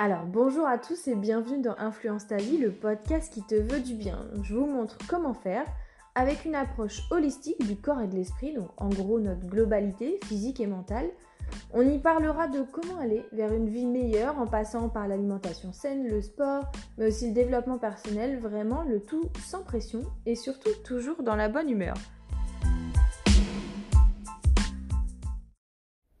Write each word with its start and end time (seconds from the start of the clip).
Alors 0.00 0.26
bonjour 0.26 0.64
à 0.64 0.78
tous 0.78 1.08
et 1.08 1.16
bienvenue 1.16 1.60
dans 1.60 1.74
Influence 1.76 2.28
ta 2.28 2.36
vie, 2.36 2.56
le 2.56 2.70
podcast 2.70 3.34
qui 3.34 3.42
te 3.42 3.56
veut 3.56 3.80
du 3.80 3.94
bien. 3.94 4.28
Je 4.44 4.54
vous 4.54 4.66
montre 4.66 4.96
comment 5.08 5.34
faire 5.34 5.64
avec 6.14 6.44
une 6.44 6.54
approche 6.54 7.02
holistique 7.10 7.66
du 7.66 7.74
corps 7.74 8.00
et 8.00 8.06
de 8.06 8.14
l'esprit, 8.14 8.54
donc 8.54 8.68
en 8.76 8.90
gros 8.90 9.18
notre 9.18 9.44
globalité 9.48 10.20
physique 10.22 10.60
et 10.60 10.68
mentale. 10.68 11.10
On 11.72 11.82
y 11.82 11.98
parlera 11.98 12.46
de 12.46 12.62
comment 12.62 13.00
aller 13.00 13.24
vers 13.32 13.52
une 13.52 13.68
vie 13.68 13.86
meilleure 13.86 14.38
en 14.38 14.46
passant 14.46 14.88
par 14.88 15.08
l'alimentation 15.08 15.72
saine, 15.72 16.06
le 16.06 16.22
sport, 16.22 16.70
mais 16.96 17.08
aussi 17.08 17.26
le 17.26 17.34
développement 17.34 17.78
personnel, 17.78 18.38
vraiment 18.38 18.84
le 18.84 19.00
tout 19.00 19.24
sans 19.44 19.64
pression 19.64 20.02
et 20.26 20.36
surtout 20.36 20.74
toujours 20.84 21.24
dans 21.24 21.34
la 21.34 21.48
bonne 21.48 21.70
humeur. 21.70 21.96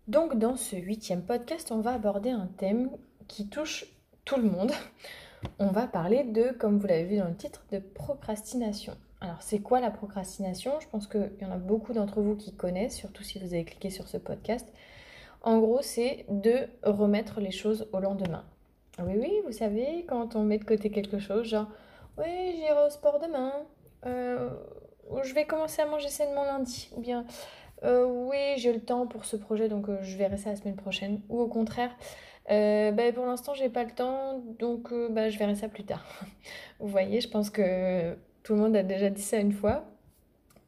Donc 0.08 0.36
dans 0.36 0.56
ce 0.56 0.74
huitième 0.74 1.22
podcast, 1.22 1.70
on 1.70 1.80
va 1.80 1.92
aborder 1.92 2.30
un 2.30 2.48
thème 2.56 2.90
qui 3.28 3.48
touche 3.48 3.86
tout 4.24 4.36
le 4.36 4.50
monde. 4.50 4.72
On 5.60 5.68
va 5.68 5.86
parler 5.86 6.24
de, 6.24 6.50
comme 6.50 6.78
vous 6.78 6.86
l'avez 6.88 7.04
vu 7.04 7.16
dans 7.18 7.28
le 7.28 7.36
titre, 7.36 7.64
de 7.70 7.78
procrastination. 7.78 8.96
Alors 9.20 9.40
c'est 9.40 9.60
quoi 9.60 9.80
la 9.80 9.90
procrastination? 9.90 10.72
Je 10.80 10.88
pense 10.88 11.06
qu'il 11.06 11.30
y 11.40 11.44
en 11.44 11.52
a 11.52 11.56
beaucoup 11.56 11.92
d'entre 11.92 12.20
vous 12.20 12.36
qui 12.36 12.52
connaissent, 12.52 12.96
surtout 12.96 13.22
si 13.22 13.38
vous 13.38 13.54
avez 13.54 13.64
cliqué 13.64 13.90
sur 13.90 14.08
ce 14.08 14.16
podcast. 14.16 14.68
En 15.42 15.58
gros, 15.58 15.82
c'est 15.82 16.24
de 16.28 16.68
remettre 16.82 17.40
les 17.40 17.52
choses 17.52 17.88
au 17.92 18.00
lendemain. 18.00 18.44
Oui, 19.00 19.14
oui, 19.16 19.32
vous 19.46 19.52
savez, 19.52 20.04
quand 20.08 20.34
on 20.34 20.42
met 20.42 20.58
de 20.58 20.64
côté 20.64 20.90
quelque 20.90 21.20
chose, 21.20 21.46
genre, 21.46 21.68
oui, 22.16 22.56
j'irai 22.56 22.86
au 22.86 22.90
sport 22.90 23.20
demain, 23.20 23.52
euh, 24.06 24.50
ou 25.08 25.22
je 25.22 25.34
vais 25.34 25.44
commencer 25.46 25.80
à 25.82 25.86
manger 25.86 26.08
sainement 26.08 26.44
lundi, 26.44 26.90
ou 26.96 27.00
bien, 27.00 27.24
euh, 27.84 28.04
oui, 28.04 28.54
j'ai 28.56 28.72
le 28.72 28.80
temps 28.80 29.06
pour 29.06 29.24
ce 29.24 29.36
projet, 29.36 29.68
donc 29.68 29.88
euh, 29.88 29.98
je 30.02 30.16
verrai 30.16 30.36
ça 30.36 30.50
la 30.50 30.56
semaine 30.56 30.74
prochaine, 30.74 31.20
ou 31.28 31.40
au 31.40 31.46
contraire, 31.46 31.90
euh, 32.50 32.92
bah, 32.92 33.12
pour 33.12 33.26
l'instant, 33.26 33.54
j'ai 33.54 33.68
pas 33.68 33.84
le 33.84 33.90
temps, 33.90 34.42
donc 34.58 34.92
euh, 34.92 35.08
bah, 35.08 35.28
je 35.28 35.38
verrai 35.38 35.54
ça 35.54 35.68
plus 35.68 35.84
tard. 35.84 36.04
Vous 36.80 36.88
voyez, 36.88 37.20
je 37.20 37.28
pense 37.28 37.50
que 37.50 38.16
tout 38.42 38.54
le 38.54 38.60
monde 38.60 38.76
a 38.76 38.82
déjà 38.82 39.10
dit 39.10 39.22
ça 39.22 39.38
une 39.38 39.52
fois, 39.52 39.84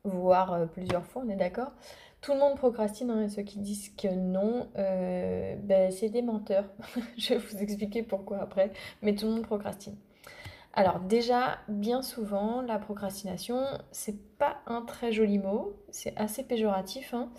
voire 0.04 0.52
euh, 0.52 0.66
plusieurs 0.66 1.06
fois, 1.06 1.22
on 1.24 1.28
est 1.30 1.36
d'accord. 1.36 1.72
Tout 2.20 2.32
le 2.32 2.38
monde 2.38 2.56
procrastine, 2.56 3.10
hein, 3.10 3.28
ceux 3.28 3.42
qui 3.42 3.58
disent 3.58 3.88
que 3.96 4.08
non, 4.08 4.68
bah, 4.74 5.90
c'est 5.90 6.10
des 6.10 6.20
menteurs. 6.20 6.66
je 7.16 7.34
vais 7.34 7.38
vous 7.38 7.56
expliquer 7.62 8.02
pourquoi 8.02 8.42
après, 8.42 8.72
mais 9.00 9.14
tout 9.14 9.26
le 9.26 9.32
monde 9.32 9.46
procrastine. 9.46 9.96
Alors 10.74 11.00
déjà, 11.00 11.58
bien 11.68 12.02
souvent, 12.02 12.60
la 12.62 12.78
procrastination, 12.78 13.64
c'est 13.90 14.36
pas 14.36 14.58
un 14.66 14.82
très 14.82 15.12
joli 15.12 15.38
mot, 15.38 15.74
c'est 15.90 16.16
assez 16.16 16.44
péjoratif. 16.44 17.12
Hein. 17.14 17.30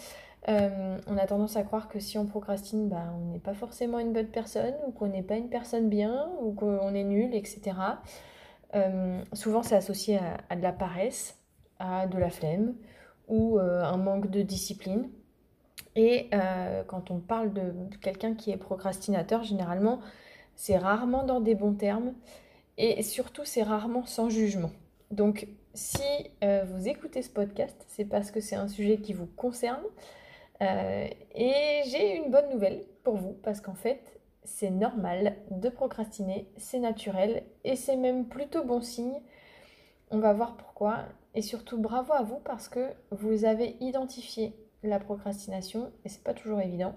Euh, 0.49 0.97
on 1.05 1.17
a 1.17 1.27
tendance 1.27 1.55
à 1.55 1.63
croire 1.63 1.87
que 1.87 1.99
si 1.99 2.17
on 2.17 2.25
procrastine, 2.25 2.89
bah, 2.89 3.13
on 3.15 3.31
n'est 3.31 3.39
pas 3.39 3.53
forcément 3.53 3.99
une 3.99 4.11
bonne 4.11 4.27
personne, 4.27 4.73
ou 4.87 4.91
qu'on 4.91 5.07
n'est 5.07 5.23
pas 5.23 5.35
une 5.35 5.49
personne 5.49 5.89
bien, 5.89 6.29
ou 6.41 6.51
qu'on 6.53 6.93
est 6.93 7.03
nul, 7.03 7.35
etc. 7.35 7.61
Euh, 8.75 9.21
souvent, 9.33 9.63
c'est 9.63 9.75
associé 9.75 10.19
à, 10.49 10.55
de 10.55 10.61
la 10.61 10.71
paresse, 10.71 11.37
à 11.79 12.07
de 12.07 12.17
la 12.17 12.29
flemme, 12.29 12.75
ou 13.27 13.59
euh, 13.59 13.83
un 13.83 13.97
manque 13.97 14.29
de 14.29 14.41
discipline. 14.41 15.09
Et 15.95 16.29
quand 16.87 17.11
on 17.11 17.19
parle 17.19 17.51
de 17.51 17.73
quelqu'un 18.01 18.33
qui 18.33 18.51
est 18.51 18.57
procrastinateur, 18.57 19.43
généralement, 19.43 19.99
c'est 20.55 20.77
rarement 20.77 21.25
dans 21.25 21.41
des 21.41 21.53
bons 21.53 21.73
termes, 21.73 22.13
et 22.77 23.03
surtout, 23.03 23.43
c'est 23.43 23.63
rarement 23.63 24.05
sans 24.05 24.29
jugement. 24.29 24.71
Donc, 25.11 25.49
si 25.73 26.01
vous 26.41 26.87
écoutez 26.87 27.21
ce 27.21 27.29
podcast, 27.29 27.75
c'est 27.89 28.05
parce 28.05 28.31
que 28.31 28.39
c'est 28.39 28.55
un 28.55 28.69
sujet 28.69 28.99
qui 28.99 29.11
vous 29.11 29.25
concerne, 29.25 29.83
euh, 30.61 31.07
et 31.35 31.81
j'ai 31.87 32.17
une 32.17 32.31
bonne 32.31 32.49
nouvelle 32.49 32.83
pour 33.03 33.15
vous, 33.15 33.33
parce 33.43 33.61
qu'en 33.61 33.75
fait, 33.75 34.19
c'est 34.43 34.69
normal 34.69 35.35
de 35.49 35.69
procrastiner, 35.69 36.47
c'est 36.57 36.79
naturel, 36.79 37.43
et 37.63 37.75
c'est 37.75 37.95
même 37.95 38.27
plutôt 38.27 38.63
bon 38.63 38.81
signe. 38.81 39.21
On 40.11 40.19
va 40.19 40.33
voir 40.33 40.57
pourquoi. 40.57 41.05
Et 41.33 41.41
surtout, 41.41 41.79
bravo 41.79 42.13
à 42.13 42.23
vous, 42.23 42.39
parce 42.39 42.67
que 42.67 42.89
vous 43.11 43.45
avez 43.45 43.77
identifié 43.79 44.53
la 44.83 44.99
procrastination, 44.99 45.91
et 46.05 46.09
c'est 46.09 46.23
pas 46.23 46.33
toujours 46.33 46.59
évident 46.61 46.95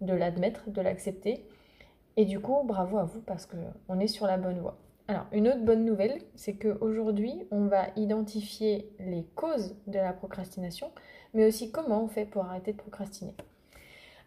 de 0.00 0.12
l'admettre, 0.12 0.70
de 0.70 0.80
l'accepter. 0.80 1.46
Et 2.16 2.24
du 2.24 2.40
coup, 2.40 2.62
bravo 2.64 2.98
à 2.98 3.04
vous, 3.04 3.20
parce 3.20 3.46
qu'on 3.46 4.00
est 4.00 4.08
sur 4.08 4.26
la 4.26 4.38
bonne 4.38 4.58
voie. 4.58 4.78
Alors, 5.08 5.26
une 5.30 5.46
autre 5.46 5.64
bonne 5.64 5.84
nouvelle, 5.84 6.20
c'est 6.34 6.54
qu'aujourd'hui, 6.54 7.46
on 7.52 7.66
va 7.66 7.88
identifier 7.94 8.90
les 8.98 9.24
causes 9.36 9.76
de 9.86 9.98
la 9.98 10.12
procrastination, 10.12 10.90
mais 11.32 11.46
aussi 11.46 11.70
comment 11.70 12.02
on 12.02 12.08
fait 12.08 12.24
pour 12.24 12.44
arrêter 12.44 12.72
de 12.72 12.76
procrastiner. 12.76 13.34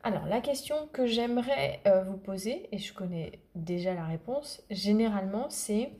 Alors, 0.03 0.25
la 0.27 0.39
question 0.39 0.87
que 0.93 1.05
j'aimerais 1.05 1.81
euh, 1.85 2.03
vous 2.03 2.15
poser, 2.15 2.69
et 2.71 2.77
je 2.77 2.93
connais 2.93 3.39
déjà 3.55 3.93
la 3.93 4.05
réponse, 4.05 4.63
généralement, 4.69 5.47
c'est 5.49 5.91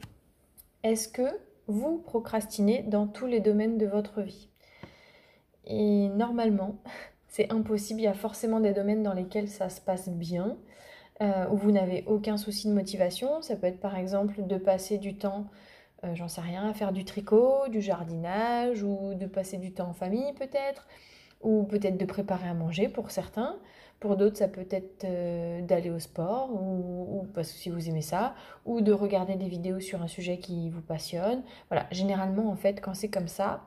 est-ce 0.84 1.09
que 1.09 1.28
vous 1.67 1.97
procrastinez 1.97 2.84
dans 2.84 3.06
tous 3.06 3.25
les 3.25 3.41
domaines 3.41 3.78
de 3.78 3.85
votre 3.85 4.22
vie? 4.22 4.50
Et 5.66 6.07
normalement, 6.07 6.78
c'est 7.28 7.51
impossible, 7.51 8.00
il 8.00 8.03
y 8.03 8.07
a 8.07 8.13
forcément 8.13 8.61
des 8.61 8.72
domaines 8.72 9.03
dans 9.03 9.13
lesquels 9.13 9.50
ça 9.50 9.67
se 9.67 9.81
passe 9.81 10.07
bien, 10.07 10.57
euh, 11.22 11.47
où 11.52 11.57
vous 11.57 11.72
n'avez 11.72 12.03
aucun 12.07 12.38
souci 12.38 12.68
de 12.68 12.74
motivation. 12.74 13.41
Ça 13.41 13.56
peut 13.56 13.68
être 13.68 13.80
par 13.80 13.97
exemple 13.97 14.46
de 14.46 14.57
passer 14.57 14.97
du 14.97 15.18
temps, 15.18 15.47
euh, 16.03 16.16
j'en 16.16 16.28
sais 16.28 16.41
rien, 16.41 16.69
à 16.69 16.74
faire 16.74 16.91
du 16.94 17.06
tricot, 17.06 17.68
du 17.69 17.81
jardinage, 17.81 18.84
ou 18.84 19.13
de 19.16 19.25
passer 19.25 19.58
du 19.58 19.74
temps 19.74 19.90
en 19.90 19.94
famille 19.94 20.34
peut-être, 20.34 20.88
ou 21.41 21.63
peut-être 21.63 21.97
de 21.97 22.06
préparer 22.06 22.47
à 22.47 22.53
manger 22.53 22.88
pour 22.88 23.12
certains. 23.12 23.58
Pour 24.00 24.16
d'autres, 24.16 24.38
ça 24.38 24.47
peut 24.47 24.68
être 24.69 25.03
euh, 25.03 25.62
d'aller 25.62 25.90
au 25.90 26.00
sport, 26.00 26.53
ou, 26.53 27.28
parce 27.34 27.52
que 27.52 27.58
si 27.58 27.69
vous 27.69 27.90
aimez 27.90 28.02
ça, 28.02 28.34
ou 28.66 28.79
de 28.79 28.94
regarder 28.94 29.35
des 29.35 29.50
vidéos 29.50 29.81
sur 29.81 30.02
un 30.02 30.08
sujet 30.08 30.38
qui 30.38 30.69
vous 30.69 30.81
passionne. 30.81 31.44
Voilà, 31.69 31.85
généralement, 31.91 32.50
en 32.50 32.56
fait, 32.56 32.79
quand 32.79 32.94
c'est 32.94 33.09
comme 33.09 33.28
ça, 33.28 33.66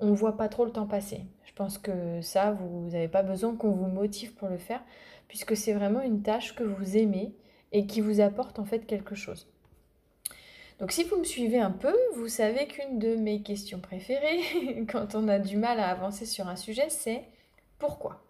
on 0.00 0.12
voit 0.12 0.36
pas 0.36 0.48
trop 0.48 0.64
le 0.64 0.72
temps 0.72 0.86
passer. 0.86 1.22
Je 1.44 1.52
pense 1.52 1.78
que 1.78 2.20
ça, 2.22 2.52
vous 2.52 2.88
n'avez 2.90 3.08
pas 3.08 3.22
besoin 3.22 3.54
qu'on 3.54 3.70
vous 3.70 3.88
motive 3.88 4.34
pour 4.34 4.48
le 4.48 4.58
faire 4.58 4.82
puisque 5.28 5.56
c'est 5.56 5.72
vraiment 5.72 6.00
une 6.00 6.22
tâche 6.22 6.54
que 6.54 6.64
vous 6.64 6.96
aimez 6.96 7.32
et 7.72 7.86
qui 7.86 8.00
vous 8.00 8.20
apporte 8.20 8.58
en 8.58 8.64
fait 8.64 8.80
quelque 8.80 9.14
chose. 9.14 9.46
Donc 10.80 10.92
si 10.92 11.04
vous 11.04 11.16
me 11.16 11.24
suivez 11.24 11.60
un 11.60 11.70
peu, 11.70 11.94
vous 12.16 12.28
savez 12.28 12.66
qu'une 12.66 12.98
de 12.98 13.14
mes 13.14 13.42
questions 13.42 13.80
préférées 13.80 14.86
quand 14.90 15.14
on 15.14 15.28
a 15.28 15.38
du 15.38 15.56
mal 15.56 15.78
à 15.78 15.88
avancer 15.88 16.26
sur 16.26 16.48
un 16.48 16.56
sujet, 16.56 16.88
c'est 16.88 17.22
pourquoi? 17.78 18.22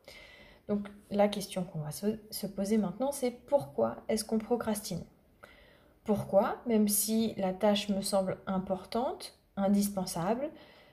Donc 0.69 0.89
la 1.11 1.29
question 1.29 1.65
qu'on 1.65 1.81
va 1.81 1.91
se 1.91 2.47
poser 2.47 2.77
maintenant, 2.77 3.13
c'est 3.13 3.31
pourquoi 3.31 3.97
est-ce 4.09 4.25
qu'on 4.25 4.39
procrastine? 4.39 5.05
Pourquoi, 6.05 6.57
même 6.67 6.89
si 6.89 7.35
la 7.37 7.53
tâche 7.53 7.89
me 7.89 8.03
semble 8.03 8.39
importante, 8.47 9.39
indispensable, 9.57 10.51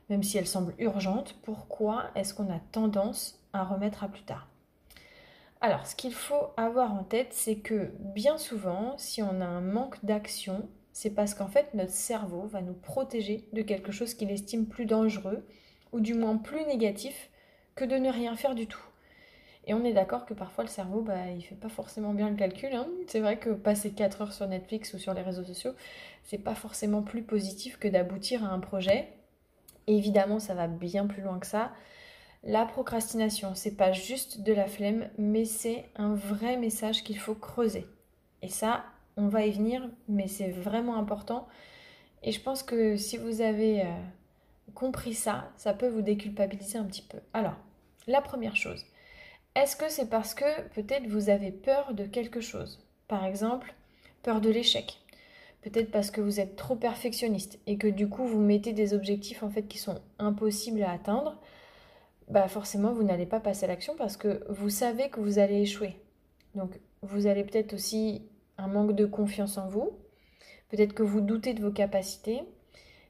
même 0.09 0.23
si 0.23 0.37
elle 0.37 0.47
semble 0.47 0.73
urgente, 0.79 1.35
pourquoi 1.43 2.05
est-ce 2.15 2.33
qu'on 2.33 2.51
a 2.51 2.59
tendance 2.71 3.43
à 3.53 3.63
remettre 3.63 4.03
à 4.03 4.07
plus 4.07 4.23
tard? 4.23 4.47
Alors, 5.59 5.87
ce 5.87 5.95
qu'il 5.95 6.13
faut 6.13 6.51
avoir 6.55 6.93
en 6.93 7.03
tête, 7.03 7.33
c'est 7.33 7.57
que 7.57 7.91
bien 7.99 8.37
souvent, 8.37 8.95
si 8.97 9.23
on 9.23 9.41
a 9.41 9.45
un 9.45 9.61
manque 9.61 10.03
d'action, 10.05 10.69
c'est 10.93 11.09
parce 11.09 11.33
qu'en 11.33 11.47
fait, 11.47 11.73
notre 11.73 11.91
cerveau 11.91 12.45
va 12.47 12.61
nous 12.61 12.73
protéger 12.73 13.47
de 13.53 13.61
quelque 13.61 13.91
chose 13.91 14.13
qu'il 14.13 14.31
estime 14.31 14.67
plus 14.67 14.85
dangereux, 14.85 15.45
ou 15.91 15.99
du 15.99 16.13
moins 16.13 16.37
plus 16.37 16.63
négatif, 16.65 17.29
que 17.75 17.85
de 17.85 17.95
ne 17.95 18.11
rien 18.11 18.35
faire 18.35 18.55
du 18.55 18.67
tout. 18.67 18.83
Et 19.65 19.73
on 19.73 19.83
est 19.83 19.93
d'accord 19.93 20.25
que 20.25 20.33
parfois 20.33 20.63
le 20.63 20.69
cerveau, 20.69 21.01
bah, 21.01 21.29
il 21.35 21.41
fait 21.41 21.55
pas 21.55 21.69
forcément 21.69 22.13
bien 22.13 22.29
le 22.29 22.37
calcul. 22.37 22.73
Hein. 22.73 22.87
C'est 23.07 23.19
vrai 23.19 23.37
que 23.37 23.49
passer 23.49 23.91
4 23.91 24.21
heures 24.21 24.33
sur 24.33 24.47
Netflix 24.47 24.93
ou 24.93 24.97
sur 24.97 25.13
les 25.13 25.21
réseaux 25.21 25.43
sociaux, 25.43 25.73
c'est 26.23 26.37
pas 26.37 26.55
forcément 26.55 27.01
plus 27.01 27.21
positif 27.21 27.77
que 27.77 27.87
d'aboutir 27.87 28.45
à 28.45 28.47
un 28.47 28.59
projet. 28.59 29.16
Évidemment, 29.87 30.39
ça 30.39 30.53
va 30.53 30.67
bien 30.67 31.07
plus 31.07 31.21
loin 31.21 31.39
que 31.39 31.47
ça. 31.47 31.71
La 32.43 32.65
procrastination, 32.65 33.55
c'est 33.55 33.75
pas 33.75 33.91
juste 33.91 34.41
de 34.41 34.53
la 34.53 34.67
flemme, 34.67 35.09
mais 35.17 35.45
c'est 35.45 35.89
un 35.95 36.13
vrai 36.13 36.57
message 36.57 37.03
qu'il 37.03 37.17
faut 37.17 37.35
creuser. 37.35 37.85
Et 38.41 38.49
ça, 38.49 38.85
on 39.17 39.27
va 39.27 39.45
y 39.45 39.51
venir, 39.51 39.89
mais 40.07 40.27
c'est 40.27 40.51
vraiment 40.51 40.97
important. 40.97 41.47
Et 42.23 42.31
je 42.31 42.41
pense 42.41 42.63
que 42.63 42.95
si 42.97 43.17
vous 43.17 43.41
avez 43.41 43.81
euh, 43.81 43.91
compris 44.75 45.13
ça, 45.13 45.51
ça 45.55 45.73
peut 45.73 45.87
vous 45.87 46.01
déculpabiliser 46.01 46.77
un 46.77 46.85
petit 46.85 47.01
peu. 47.01 47.17
Alors, 47.33 47.55
la 48.05 48.21
première 48.21 48.55
chose, 48.55 48.85
est-ce 49.55 49.75
que 49.75 49.89
c'est 49.89 50.09
parce 50.09 50.33
que 50.33 50.61
peut-être 50.69 51.07
vous 51.07 51.29
avez 51.29 51.51
peur 51.51 51.93
de 51.93 52.05
quelque 52.05 52.41
chose? 52.41 52.79
Par 53.07 53.25
exemple, 53.25 53.73
peur 54.21 54.39
de 54.39 54.49
l'échec. 54.49 54.99
Peut-être 55.61 55.91
parce 55.91 56.11
que 56.11 56.21
vous 56.21 56.39
êtes 56.39 56.55
trop 56.55 56.75
perfectionniste 56.75 57.59
et 57.67 57.77
que 57.77 57.87
du 57.87 58.07
coup 58.07 58.25
vous 58.25 58.39
mettez 58.39 58.73
des 58.73 58.93
objectifs 58.93 59.43
en 59.43 59.49
fait 59.49 59.63
qui 59.63 59.77
sont 59.77 59.99
impossibles 60.19 60.83
à 60.83 60.91
atteindre 60.91 61.41
bah 62.27 62.47
forcément 62.47 62.91
vous 62.91 63.03
n'allez 63.03 63.25
pas 63.25 63.39
passer 63.39 63.65
à 63.65 63.67
l'action 63.67 63.95
parce 63.95 64.17
que 64.17 64.43
vous 64.49 64.69
savez 64.69 65.09
que 65.09 65.19
vous 65.19 65.39
allez 65.39 65.61
échouer. 65.61 65.95
Donc 66.55 66.79
vous 67.01 67.27
allez 67.27 67.43
peut-être 67.43 67.73
aussi 67.73 68.27
un 68.57 68.67
manque 68.67 68.93
de 68.93 69.05
confiance 69.05 69.57
en 69.57 69.67
vous, 69.67 69.91
peut-être 70.69 70.93
que 70.93 71.03
vous 71.03 71.21
doutez 71.21 71.53
de 71.53 71.61
vos 71.61 71.71
capacités. 71.71 72.41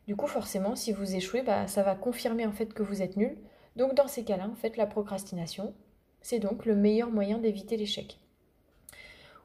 Du 0.06 0.16
coup 0.16 0.28
forcément 0.28 0.76
si 0.76 0.92
vous 0.92 1.16
échouez, 1.16 1.42
bah, 1.42 1.68
ça 1.68 1.84
va 1.84 1.96
confirmer 1.96 2.46
en 2.46 2.52
fait 2.52 2.74
que 2.74 2.84
vous 2.84 3.02
êtes 3.02 3.18
nul. 3.18 3.38
Donc 3.76 3.94
dans 3.96 4.08
ces 4.08 4.24
cas-là, 4.24 4.48
en 4.48 4.56
fait 4.56 4.78
la 4.78 4.88
procrastination, 4.88 5.74
c'est 6.22 6.40
donc 6.40 6.66
le 6.66 6.76
meilleur 6.76 7.12
moyen 7.12 7.38
d'éviter 7.38 7.78
l'échec. 7.78 8.20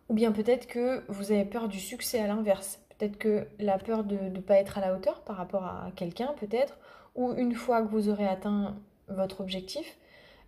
Ou 0.09 0.15
bien 0.15 0.33
peut-être 0.33 0.67
que 0.67 1.05
vous 1.09 1.33
avez 1.33 1.45
peur 1.45 1.69
du 1.69 1.79
succès 1.79 2.19
à 2.19 2.27
l'inverse. 2.27 2.81
Peut-être 3.03 3.19
que 3.19 3.49
la 3.59 3.79
peur 3.79 4.05
de 4.05 4.15
ne 4.15 4.39
pas 4.39 4.55
être 4.59 4.79
à 4.79 4.81
la 4.81 4.95
hauteur 4.95 5.23
par 5.23 5.35
rapport 5.35 5.65
à 5.65 5.91
quelqu'un, 5.97 6.37
peut-être. 6.39 6.79
Ou 7.17 7.33
une 7.33 7.53
fois 7.53 7.83
que 7.83 7.89
vous 7.89 8.09
aurez 8.09 8.29
atteint 8.29 8.77
votre 9.09 9.41
objectif, 9.41 9.99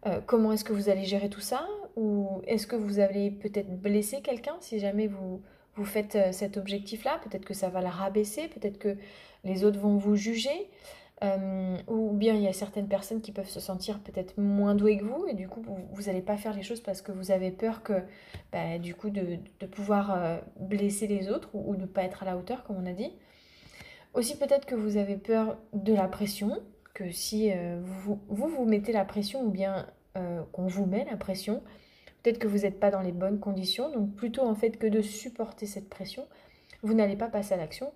euh, 0.06 0.20
comment 0.24 0.52
est-ce 0.52 0.62
que 0.62 0.72
vous 0.72 0.88
allez 0.88 1.02
gérer 1.02 1.28
tout 1.28 1.40
ça? 1.40 1.66
Ou 1.96 2.42
est-ce 2.46 2.68
que 2.68 2.76
vous 2.76 3.00
allez 3.00 3.32
peut-être 3.32 3.76
blesser 3.76 4.20
quelqu'un 4.20 4.54
si 4.60 4.78
jamais 4.78 5.08
vous, 5.08 5.42
vous 5.74 5.84
faites 5.84 6.14
euh, 6.14 6.30
cet 6.30 6.56
objectif-là? 6.56 7.18
Peut-être 7.24 7.44
que 7.44 7.54
ça 7.54 7.70
va 7.70 7.80
la 7.80 7.90
rabaisser, 7.90 8.46
peut-être 8.46 8.78
que 8.78 8.96
les 9.42 9.64
autres 9.64 9.80
vont 9.80 9.96
vous 9.96 10.14
juger. 10.14 10.70
Euh, 11.24 11.76
ou 11.86 12.12
bien 12.12 12.34
il 12.34 12.42
y 12.42 12.48
a 12.48 12.52
certaines 12.52 12.86
personnes 12.86 13.20
qui 13.20 13.32
peuvent 13.32 13.48
se 13.48 13.60
sentir 13.60 13.98
peut-être 14.00 14.36
moins 14.38 14.74
douées 14.74 14.98
que 14.98 15.04
vous 15.04 15.26
et 15.26 15.34
du 15.34 15.48
coup 15.48 15.64
vous 15.92 16.02
n'allez 16.02 16.20
pas 16.20 16.36
faire 16.36 16.54
les 16.54 16.62
choses 16.62 16.80
parce 16.80 17.00
que 17.02 17.12
vous 17.12 17.30
avez 17.30 17.50
peur 17.50 17.82
que 17.82 17.94
bah, 18.52 18.78
du 18.78 18.94
coup 18.94 19.10
de, 19.10 19.38
pouvoir 19.66 20.40
blesser 20.60 21.06
les 21.06 21.30
autres 21.30 21.48
ou, 21.54 21.76
de 21.76 21.82
ne 21.82 21.86
pas 21.86 22.02
être 22.02 22.24
à 22.24 22.26
la 22.26 22.36
hauteur 22.36 22.64
comme 22.64 22.76
on 22.76 22.86
a 22.86 22.92
dit. 22.92 23.12
Aussi 24.12 24.36
peut-être 24.36 24.66
que 24.66 24.74
vous 24.74 24.96
avez 24.96 25.16
peur 25.16 25.56
de 25.72 25.94
la 25.94 26.08
pression, 26.08 26.60
que 26.92 27.10
si 27.10 27.50
vous, 27.80 28.20
vous, 28.28 28.48
vous 28.48 28.64
mettez 28.64 28.92
la 28.92 29.04
pression 29.04 29.42
ou 29.44 29.50
bien 29.50 29.86
euh, 30.16 30.42
qu'on 30.52 30.68
vous 30.68 30.86
met 30.86 31.04
la 31.10 31.16
pression. 31.16 31.60
Peut-être 32.22 32.38
que 32.38 32.46
vous 32.46 32.58
n'êtes 32.58 32.78
pas 32.78 32.92
dans 32.92 33.00
les 33.00 33.10
bonnes 33.10 33.40
conditions, 33.40 33.90
donc 33.90 34.14
plutôt 34.14 34.42
en 34.42 34.54
fait 34.54 34.78
que 34.78 34.86
de 34.86 35.02
supporter 35.02 35.66
cette 35.66 35.88
pression, 35.88 36.24
vous 36.84 36.94
n'allez 36.94 37.16
pas 37.16 37.26
passer 37.26 37.54
à 37.54 37.56
l'action. 37.56 37.92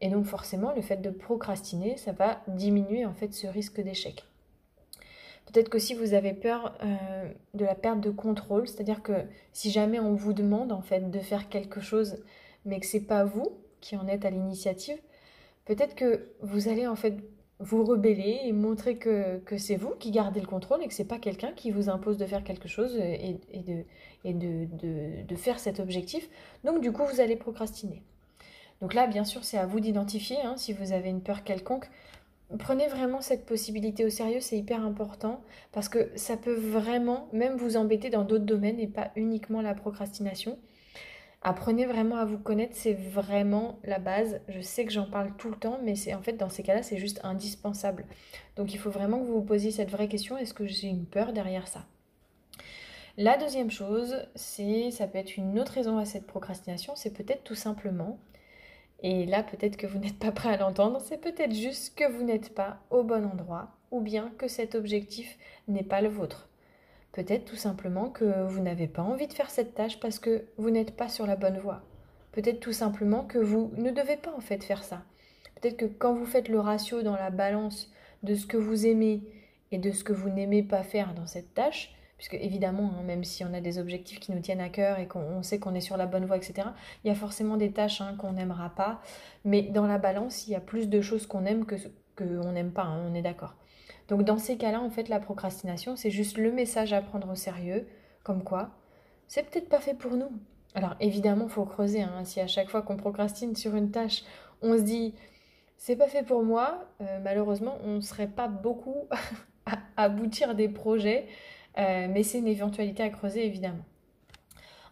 Et 0.00 0.08
donc 0.08 0.26
forcément, 0.26 0.72
le 0.74 0.82
fait 0.82 0.98
de 0.98 1.10
procrastiner, 1.10 1.96
ça 1.96 2.12
va 2.12 2.42
diminuer 2.48 3.06
en 3.06 3.14
fait 3.14 3.32
ce 3.32 3.46
risque 3.46 3.80
d'échec. 3.80 4.24
Peut-être 5.46 5.68
que 5.68 5.78
si 5.78 5.94
vous 5.94 6.12
avez 6.12 6.34
peur 6.34 6.76
euh, 6.82 7.28
de 7.54 7.64
la 7.64 7.74
perte 7.74 8.00
de 8.00 8.10
contrôle, 8.10 8.66
c'est-à-dire 8.68 9.02
que 9.02 9.12
si 9.52 9.70
jamais 9.70 10.00
on 10.00 10.14
vous 10.14 10.32
demande 10.32 10.72
en 10.72 10.82
fait 10.82 11.10
de 11.10 11.18
faire 11.20 11.48
quelque 11.48 11.80
chose, 11.80 12.18
mais 12.64 12.80
que 12.80 12.86
c'est 12.86 13.06
pas 13.06 13.24
vous 13.24 13.52
qui 13.80 13.96
en 13.96 14.08
êtes 14.08 14.24
à 14.24 14.30
l'initiative, 14.30 14.98
peut-être 15.64 15.94
que 15.94 16.28
vous 16.42 16.68
allez 16.68 16.86
en 16.86 16.96
fait 16.96 17.16
vous 17.58 17.84
rebeller 17.84 18.40
et 18.44 18.52
montrer 18.52 18.98
que, 18.98 19.40
c'est 19.56 19.76
vous 19.76 19.94
qui 19.98 20.10
gardez 20.10 20.40
le 20.40 20.46
contrôle 20.46 20.82
et 20.82 20.88
que 20.88 20.92
c'est 20.92 21.04
pas 21.04 21.18
quelqu'un 21.18 21.52
qui 21.52 21.70
vous 21.70 21.88
impose 21.88 22.18
de 22.18 22.26
faire 22.26 22.44
quelque 22.44 22.68
chose 22.68 22.96
et, 22.96 23.38
de, 23.66 23.84
et 24.24 24.34
de, 24.34 25.36
faire 25.36 25.58
cet 25.58 25.80
objectif. 25.80 26.28
Donc 26.64 26.82
du 26.82 26.92
coup, 26.92 27.04
vous 27.06 27.20
allez 27.20 27.36
procrastiner. 27.36 28.02
Donc 28.80 28.94
là, 28.94 29.06
bien 29.06 29.24
sûr, 29.24 29.44
c'est 29.44 29.58
à 29.58 29.66
vous 29.66 29.80
d'identifier 29.80 30.36
hein, 30.42 30.56
si 30.56 30.72
vous 30.72 30.92
avez 30.92 31.08
une 31.08 31.22
peur 31.22 31.44
quelconque. 31.44 31.88
Prenez 32.58 32.86
vraiment 32.86 33.20
cette 33.20 33.44
possibilité 33.44 34.04
au 34.04 34.10
sérieux, 34.10 34.40
c'est 34.40 34.56
hyper 34.56 34.84
important 34.84 35.40
parce 35.72 35.88
que 35.88 36.10
ça 36.14 36.36
peut 36.36 36.54
vraiment 36.54 37.28
même 37.32 37.56
vous 37.56 37.76
embêter 37.76 38.08
dans 38.08 38.22
d'autres 38.22 38.44
domaines 38.44 38.78
et 38.78 38.86
pas 38.86 39.10
uniquement 39.16 39.62
la 39.62 39.74
procrastination. 39.74 40.56
Apprenez 41.42 41.86
vraiment 41.86 42.16
à 42.16 42.24
vous 42.24 42.38
connaître, 42.38 42.74
c'est 42.76 42.94
vraiment 42.94 43.78
la 43.84 43.98
base. 43.98 44.40
Je 44.48 44.60
sais 44.60 44.84
que 44.84 44.92
j'en 44.92 45.06
parle 45.06 45.32
tout 45.36 45.50
le 45.50 45.56
temps, 45.56 45.78
mais 45.82 45.94
c'est 45.96 46.14
en 46.14 46.22
fait 46.22 46.34
dans 46.34 46.48
ces 46.48 46.62
cas-là, 46.62 46.82
c'est 46.82 46.98
juste 46.98 47.20
indispensable. 47.24 48.04
Donc 48.56 48.74
il 48.74 48.78
faut 48.78 48.90
vraiment 48.90 49.18
que 49.18 49.24
vous 49.24 49.34
vous 49.34 49.44
posiez 49.44 49.70
cette 49.70 49.90
vraie 49.90 50.08
question 50.08 50.36
est-ce 50.38 50.54
que 50.54 50.66
j'ai 50.66 50.88
une 50.88 51.04
peur 51.04 51.32
derrière 51.32 51.66
ça? 51.66 51.84
La 53.18 53.38
deuxième 53.38 53.70
chose, 53.70 54.16
c'est 54.34 54.90
ça 54.90 55.06
peut 55.06 55.18
être 55.18 55.36
une 55.36 55.58
autre 55.58 55.72
raison 55.72 55.98
à 55.98 56.04
cette 56.04 56.26
procrastination, 56.26 56.94
c'est 56.96 57.12
peut-être 57.12 57.44
tout 57.44 57.54
simplement 57.54 58.18
et 59.02 59.26
là 59.26 59.42
peut-être 59.42 59.76
que 59.76 59.86
vous 59.86 59.98
n'êtes 59.98 60.18
pas 60.18 60.32
prêt 60.32 60.50
à 60.50 60.56
l'entendre, 60.56 61.00
c'est 61.00 61.20
peut-être 61.20 61.54
juste 61.54 61.96
que 61.96 62.10
vous 62.10 62.24
n'êtes 62.24 62.54
pas 62.54 62.78
au 62.90 63.02
bon 63.02 63.24
endroit 63.24 63.70
ou 63.90 64.00
bien 64.00 64.32
que 64.38 64.48
cet 64.48 64.74
objectif 64.74 65.36
n'est 65.68 65.82
pas 65.82 66.00
le 66.00 66.08
vôtre. 66.08 66.48
Peut-être 67.12 67.44
tout 67.44 67.56
simplement 67.56 68.10
que 68.10 68.44
vous 68.46 68.60
n'avez 68.60 68.88
pas 68.88 69.02
envie 69.02 69.26
de 69.26 69.32
faire 69.32 69.50
cette 69.50 69.74
tâche 69.74 70.00
parce 70.00 70.18
que 70.18 70.44
vous 70.58 70.70
n'êtes 70.70 70.96
pas 70.96 71.08
sur 71.08 71.26
la 71.26 71.36
bonne 71.36 71.58
voie. 71.58 71.82
Peut-être 72.32 72.60
tout 72.60 72.72
simplement 72.72 73.24
que 73.24 73.38
vous 73.38 73.72
ne 73.76 73.90
devez 73.90 74.16
pas 74.16 74.34
en 74.36 74.40
fait 74.40 74.62
faire 74.62 74.84
ça. 74.84 75.02
Peut-être 75.54 75.78
que 75.78 75.86
quand 75.86 76.12
vous 76.12 76.26
faites 76.26 76.48
le 76.48 76.60
ratio 76.60 77.02
dans 77.02 77.16
la 77.16 77.30
balance 77.30 77.90
de 78.22 78.34
ce 78.34 78.46
que 78.46 78.58
vous 78.58 78.86
aimez 78.86 79.22
et 79.72 79.78
de 79.78 79.90
ce 79.90 80.04
que 80.04 80.12
vous 80.12 80.28
n'aimez 80.28 80.62
pas 80.62 80.82
faire 80.82 81.14
dans 81.14 81.26
cette 81.26 81.54
tâche, 81.54 81.95
puisque 82.16 82.34
évidemment, 82.34 82.92
hein, 82.98 83.02
même 83.02 83.24
si 83.24 83.44
on 83.44 83.52
a 83.54 83.60
des 83.60 83.78
objectifs 83.78 84.20
qui 84.20 84.32
nous 84.32 84.40
tiennent 84.40 84.60
à 84.60 84.68
cœur 84.68 84.98
et 84.98 85.06
qu'on 85.06 85.42
sait 85.42 85.58
qu'on 85.58 85.74
est 85.74 85.80
sur 85.80 85.96
la 85.96 86.06
bonne 86.06 86.24
voie, 86.24 86.36
etc., 86.36 86.68
il 87.04 87.08
y 87.08 87.10
a 87.10 87.14
forcément 87.14 87.56
des 87.56 87.72
tâches 87.72 88.00
hein, 88.00 88.14
qu'on 88.18 88.32
n'aimera 88.32 88.70
pas, 88.70 89.00
mais 89.44 89.62
dans 89.62 89.86
la 89.86 89.98
balance, 89.98 90.46
il 90.46 90.52
y 90.52 90.54
a 90.54 90.60
plus 90.60 90.88
de 90.88 91.00
choses 91.00 91.26
qu'on 91.26 91.44
aime 91.44 91.66
que 91.66 91.76
qu'on 92.16 92.52
n'aime 92.52 92.72
pas, 92.72 92.84
hein, 92.84 93.04
on 93.10 93.14
est 93.14 93.20
d'accord. 93.20 93.54
Donc 94.08 94.22
dans 94.24 94.38
ces 94.38 94.56
cas-là, 94.56 94.80
en 94.80 94.88
fait, 94.88 95.10
la 95.10 95.20
procrastination, 95.20 95.96
c'est 95.96 96.10
juste 96.10 96.38
le 96.38 96.50
message 96.50 96.94
à 96.94 97.02
prendre 97.02 97.30
au 97.30 97.34
sérieux, 97.34 97.86
comme 98.22 98.42
quoi 98.42 98.70
c'est 99.28 99.42
peut-être 99.42 99.68
pas 99.68 99.80
fait 99.80 99.94
pour 99.94 100.12
nous. 100.12 100.30
Alors 100.74 100.94
évidemment, 101.00 101.44
il 101.44 101.50
faut 101.50 101.64
creuser. 101.64 102.04
Si 102.24 102.40
à 102.40 102.46
chaque 102.46 102.70
fois 102.70 102.82
qu'on 102.82 102.96
procrastine 102.96 103.56
sur 103.56 103.74
une 103.74 103.90
tâche, 103.90 104.22
on 104.62 104.76
se 104.76 104.82
dit 104.82 105.14
c'est 105.76 105.96
pas 105.96 106.08
fait 106.08 106.22
pour 106.22 106.42
moi, 106.42 106.86
euh, 107.00 107.18
malheureusement, 107.22 107.78
on 107.84 107.96
ne 107.96 108.00
serait 108.00 108.28
pas 108.28 108.48
beaucoup 108.48 109.08
à 109.66 109.78
aboutir 109.96 110.54
des 110.54 110.68
projets, 110.68 111.26
euh, 111.78 112.08
mais 112.08 112.22
c'est 112.22 112.38
une 112.38 112.46
éventualité 112.46 113.02
à 113.02 113.10
creuser 113.10 113.44
évidemment. 113.44 113.84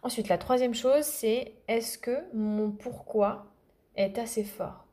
Ensuite, 0.03 0.27
la 0.27 0.37
troisième 0.37 0.75
chose, 0.75 1.03
c'est 1.03 1.53
est-ce 1.67 1.97
que 1.97 2.15
mon 2.33 2.71
pourquoi 2.71 3.51
est 3.95 4.19
assez 4.19 4.43
fort? 4.43 4.85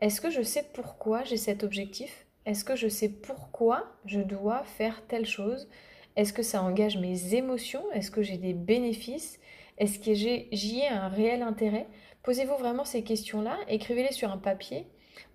Est-ce 0.00 0.20
que 0.20 0.30
je 0.30 0.42
sais 0.42 0.64
pourquoi 0.74 1.24
j'ai 1.24 1.36
cet 1.36 1.64
objectif? 1.64 2.26
Est-ce 2.46 2.64
que 2.64 2.76
je 2.76 2.88
sais 2.88 3.08
pourquoi 3.08 3.86
je 4.06 4.20
dois 4.20 4.62
faire 4.64 5.06
telle 5.06 5.26
chose? 5.26 5.68
Est-ce 6.16 6.32
que 6.32 6.42
ça 6.42 6.62
engage 6.62 6.98
mes 6.98 7.34
émotions? 7.34 7.84
Est-ce 7.92 8.10
que 8.10 8.22
j'ai 8.22 8.36
des 8.36 8.54
bénéfices? 8.54 9.38
Est-ce 9.78 9.98
que 9.98 10.12
j'y 10.12 10.80
ai 10.80 10.88
un 10.88 11.08
réel 11.08 11.42
intérêt? 11.42 11.86
Posez-vous 12.22 12.56
vraiment 12.56 12.84
ces 12.84 13.02
questions-là, 13.02 13.56
écrivez-les 13.68 14.12
sur 14.12 14.30
un 14.30 14.36
papier, 14.36 14.86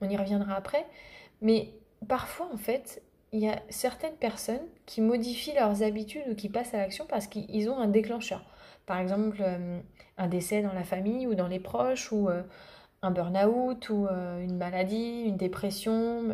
on 0.02 0.10
y 0.10 0.18
reviendra 0.18 0.56
après. 0.56 0.86
Mais 1.42 1.74
parfois, 2.07 2.50
en 2.54 2.57
fait, 2.57 3.02
il 3.36 3.42
y 3.42 3.50
a 3.50 3.62
certaines 3.68 4.16
personnes 4.16 4.66
qui 4.86 5.02
modifient 5.02 5.56
leurs 5.56 5.84
habitudes 5.84 6.24
ou 6.32 6.36
qui 6.36 6.48
passent 6.48 6.74
à 6.74 6.78
l'action 6.78 7.06
parce 7.06 7.28
qu'ils 7.28 7.70
ont 7.70 7.78
un 7.78 7.90
déclencheur. 7.90 8.42
Par 8.86 8.98
exemple, 8.98 9.40
euh, 9.42 9.82
un 10.18 10.28
décès 10.28 10.62
dans 10.62 10.72
la 10.72 10.86
famille 10.86 11.28
ou 11.28 11.36
dans 11.36 11.50
les 11.50 11.60
proches, 11.60 12.14
ou 12.14 12.30
euh, 12.30 12.44
un 13.02 13.12
burn-out, 13.12 13.90
ou 13.90 14.08
euh, 14.08 14.42
une 14.42 14.56
maladie, 14.56 15.24
une 15.26 15.36
dépression, 15.36 16.34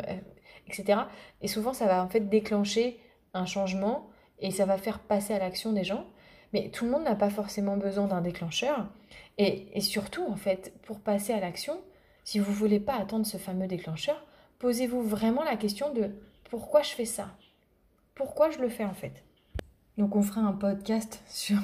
etc. 0.68 1.00
Et 1.40 1.48
souvent, 1.48 1.72
ça 1.72 1.86
va 1.86 2.04
en 2.04 2.08
fait 2.08 2.28
déclencher 2.28 3.00
un 3.34 3.46
changement 3.46 4.08
et 4.38 4.52
ça 4.52 4.64
va 4.64 4.78
faire 4.78 5.00
passer 5.00 5.34
à 5.34 5.40
l'action 5.40 5.72
des 5.72 5.82
gens. 5.82 6.06
Mais 6.52 6.68
tout 6.68 6.84
le 6.84 6.92
monde 6.92 7.02
n'a 7.02 7.16
pas 7.16 7.30
forcément 7.30 7.76
besoin 7.76 8.06
d'un 8.06 8.20
déclencheur. 8.20 8.86
Et, 9.38 9.80
surtout, 9.80 10.24
en 10.28 10.36
fait, 10.36 10.72
pour 10.82 11.00
passer 11.00 11.32
à 11.32 11.40
l'action, 11.40 11.80
si 12.22 12.38
vous 12.38 12.52
ne 12.52 12.56
voulez 12.56 12.78
pas 12.78 12.94
attendre 12.94 13.26
ce 13.26 13.38
fameux 13.38 13.66
déclencheur, 13.66 14.24
posez-vous 14.60 15.02
vraiment 15.02 15.42
la 15.42 15.56
question 15.56 15.92
de 15.92 16.12
pourquoi 16.52 16.82
je 16.82 16.90
fais 16.90 17.06
ça? 17.06 17.28
Pourquoi 18.14 18.50
je 18.50 18.58
le 18.58 18.68
fais 18.68 18.84
en 18.84 18.92
fait? 18.92 19.24
Donc 19.96 20.14
on 20.16 20.20
fera 20.20 20.42
un 20.42 20.52
podcast 20.52 21.22
sur 21.26 21.56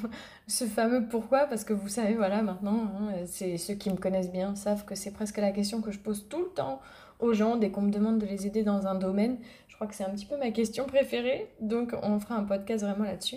ce 0.46 0.64
fameux 0.64 1.06
pourquoi, 1.08 1.44
parce 1.44 1.62
que 1.62 1.74
vous 1.74 1.88
savez, 1.88 2.14
voilà, 2.14 2.40
maintenant, 2.40 2.90
hein, 2.98 3.26
c'est 3.26 3.58
ceux 3.58 3.74
qui 3.74 3.90
me 3.90 3.96
connaissent 3.96 4.32
bien 4.32 4.56
savent 4.56 4.86
que 4.86 4.94
c'est 4.94 5.10
presque 5.10 5.36
la 5.36 5.50
question 5.50 5.82
que 5.82 5.90
je 5.90 5.98
pose 5.98 6.26
tout 6.30 6.38
le 6.40 6.48
temps 6.48 6.80
aux 7.18 7.34
gens 7.34 7.56
dès 7.56 7.70
qu'on 7.70 7.82
me 7.82 7.90
demande 7.90 8.18
de 8.18 8.24
les 8.24 8.46
aider 8.46 8.62
dans 8.62 8.86
un 8.86 8.94
domaine. 8.94 9.36
Je 9.66 9.74
crois 9.74 9.86
que 9.86 9.94
c'est 9.94 10.04
un 10.04 10.10
petit 10.10 10.24
peu 10.24 10.38
ma 10.38 10.52
question 10.52 10.86
préférée, 10.86 11.52
donc 11.60 11.94
on 12.02 12.18
fera 12.18 12.36
un 12.36 12.44
podcast 12.44 12.82
vraiment 12.82 13.04
là-dessus. 13.04 13.36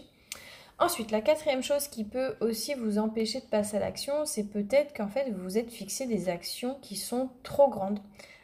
Ensuite, 0.79 1.11
la 1.11 1.19
quatrième 1.19 1.63
chose 1.63 1.89
qui 1.89 2.05
peut 2.05 2.35
aussi 2.39 2.75
vous 2.75 2.97
empêcher 2.97 3.41
de 3.41 3.45
passer 3.45 3.75
à 3.75 3.81
l'action, 3.81 4.23
c'est 4.23 4.45
peut-être 4.45 4.95
qu'en 4.95 5.09
fait 5.09 5.29
vous 5.29 5.43
vous 5.43 5.57
êtes 5.57 5.69
fixé 5.69 6.05
des 6.07 6.29
actions 6.29 6.77
qui 6.81 6.95
sont 6.95 7.29
trop 7.43 7.69
grandes, 7.69 7.99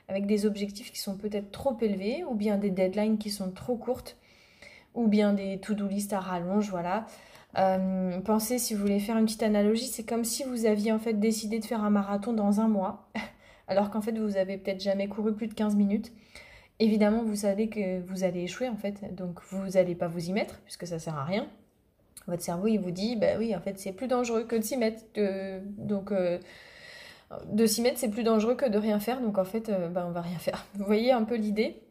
avec 0.07 0.25
des 0.25 0.45
objectifs 0.45 0.91
qui 0.91 0.99
sont 0.99 1.17
peut-être 1.17 1.51
trop 1.51 1.77
élevés, 1.81 2.23
ou 2.29 2.35
bien 2.35 2.57
des 2.57 2.71
deadlines 2.71 3.17
qui 3.17 3.29
sont 3.29 3.51
trop 3.51 3.75
courtes, 3.75 4.17
ou 4.93 5.07
bien 5.07 5.33
des 5.33 5.59
to-do 5.59 5.87
list 5.87 6.13
à 6.13 6.19
rallonge, 6.19 6.69
voilà. 6.69 7.05
Euh, 7.57 8.19
pensez, 8.21 8.59
si 8.59 8.73
vous 8.73 8.81
voulez 8.81 8.99
faire 8.99 9.17
une 9.17 9.25
petite 9.25 9.43
analogie, 9.43 9.87
c'est 9.87 10.03
comme 10.03 10.23
si 10.23 10.43
vous 10.43 10.65
aviez 10.65 10.91
en 10.91 10.99
fait 10.99 11.13
décidé 11.13 11.59
de 11.59 11.65
faire 11.65 11.83
un 11.83 11.89
marathon 11.89 12.33
dans 12.33 12.59
un 12.59 12.67
mois. 12.67 13.09
alors 13.67 13.89
qu'en 13.89 14.01
fait 14.01 14.17
vous 14.17 14.37
avez 14.37 14.57
peut-être 14.57 14.81
jamais 14.81 15.07
couru 15.07 15.33
plus 15.33 15.47
de 15.47 15.53
15 15.53 15.75
minutes. 15.75 16.11
Évidemment, 16.79 17.23
vous 17.23 17.37
savez 17.37 17.69
que 17.69 17.99
vous 18.01 18.23
allez 18.23 18.43
échouer 18.43 18.69
en 18.69 18.77
fait, 18.77 19.15
donc 19.15 19.39
vous 19.49 19.69
n'allez 19.69 19.95
pas 19.95 20.07
vous 20.07 20.29
y 20.29 20.33
mettre 20.33 20.59
puisque 20.61 20.85
ça 20.87 20.99
sert 20.99 21.17
à 21.17 21.25
rien. 21.25 21.47
Votre 22.27 22.43
cerveau 22.43 22.67
il 22.67 22.77
vous 22.77 22.91
dit 22.91 23.15
bah 23.15 23.37
oui 23.37 23.55
en 23.55 23.61
fait 23.61 23.79
c'est 23.79 23.93
plus 23.93 24.07
dangereux 24.07 24.43
que 24.43 24.55
de 24.55 24.61
s'y 24.61 24.77
mettre, 24.77 25.03
donc 25.77 26.11
euh, 26.11 26.39
de 27.45 27.65
s'y 27.65 27.81
mettre 27.81 27.97
c'est 27.97 28.09
plus 28.09 28.23
dangereux 28.23 28.55
que 28.55 28.65
de 28.65 28.77
rien 28.77 28.99
faire, 28.99 29.21
donc 29.21 29.37
en 29.37 29.45
fait 29.45 29.69
euh, 29.69 29.89
bah, 29.89 30.05
on 30.07 30.11
va 30.11 30.21
rien 30.21 30.39
faire. 30.39 30.65
Vous 30.75 30.85
voyez 30.85 31.11
un 31.11 31.23
peu 31.23 31.35
l'idée. 31.35 31.81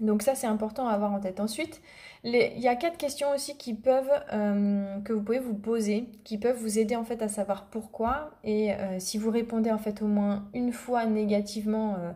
Donc 0.00 0.22
ça 0.22 0.34
c'est 0.34 0.46
important 0.46 0.88
à 0.88 0.92
avoir 0.92 1.12
en 1.12 1.20
tête. 1.20 1.38
Ensuite, 1.38 1.80
il 2.24 2.58
y 2.58 2.68
a 2.68 2.74
quatre 2.74 2.96
questions 2.96 3.30
aussi 3.32 3.56
qui 3.56 3.74
peuvent, 3.74 4.10
euh, 4.32 4.98
que 5.02 5.12
vous 5.12 5.22
pouvez 5.22 5.38
vous 5.38 5.54
poser, 5.54 6.08
qui 6.24 6.38
peuvent 6.38 6.56
vous 6.56 6.78
aider 6.78 6.96
en 6.96 7.04
fait 7.04 7.22
à 7.22 7.28
savoir 7.28 7.66
pourquoi. 7.66 8.30
Et 8.42 8.72
euh, 8.72 8.98
si 8.98 9.18
vous 9.18 9.30
répondez 9.30 9.70
en 9.70 9.78
fait 9.78 10.02
au 10.02 10.06
moins 10.06 10.48
une 10.54 10.72
fois 10.72 11.04
négativement 11.06 11.96
euh, 11.98 12.12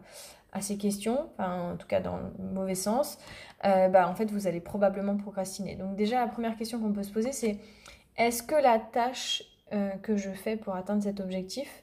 à 0.52 0.60
ces 0.60 0.76
questions, 0.76 1.28
enfin 1.38 1.72
en 1.72 1.76
tout 1.76 1.86
cas 1.86 2.00
dans 2.00 2.16
le 2.16 2.52
mauvais 2.52 2.74
sens, 2.74 3.18
bah, 3.62 4.08
en 4.08 4.14
fait 4.14 4.30
vous 4.30 4.46
allez 4.46 4.60
probablement 4.60 5.16
procrastiner. 5.16 5.76
Donc 5.76 5.94
déjà 5.94 6.20
la 6.20 6.28
première 6.28 6.56
question 6.56 6.80
qu'on 6.80 6.92
peut 6.92 7.02
se 7.02 7.12
poser 7.12 7.32
c'est 7.32 7.58
est-ce 8.16 8.42
que 8.42 8.54
la 8.54 8.78
tâche 8.78 9.42
que 10.02 10.16
je 10.16 10.30
fais 10.30 10.56
pour 10.56 10.74
atteindre 10.74 11.02
cet 11.02 11.20
objectif, 11.20 11.82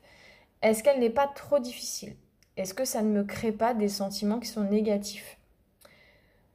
est-ce 0.70 0.84
qu'elle 0.84 1.00
n'est 1.00 1.10
pas 1.10 1.28
trop 1.28 1.60
difficile? 1.60 2.16
Est-ce 2.58 2.74
que 2.74 2.86
ça 2.86 3.02
ne 3.02 3.10
me 3.10 3.24
crée 3.24 3.52
pas 3.52 3.74
des 3.74 3.90
sentiments 3.90 4.40
qui 4.40 4.48
sont 4.48 4.64
négatifs? 4.64 5.38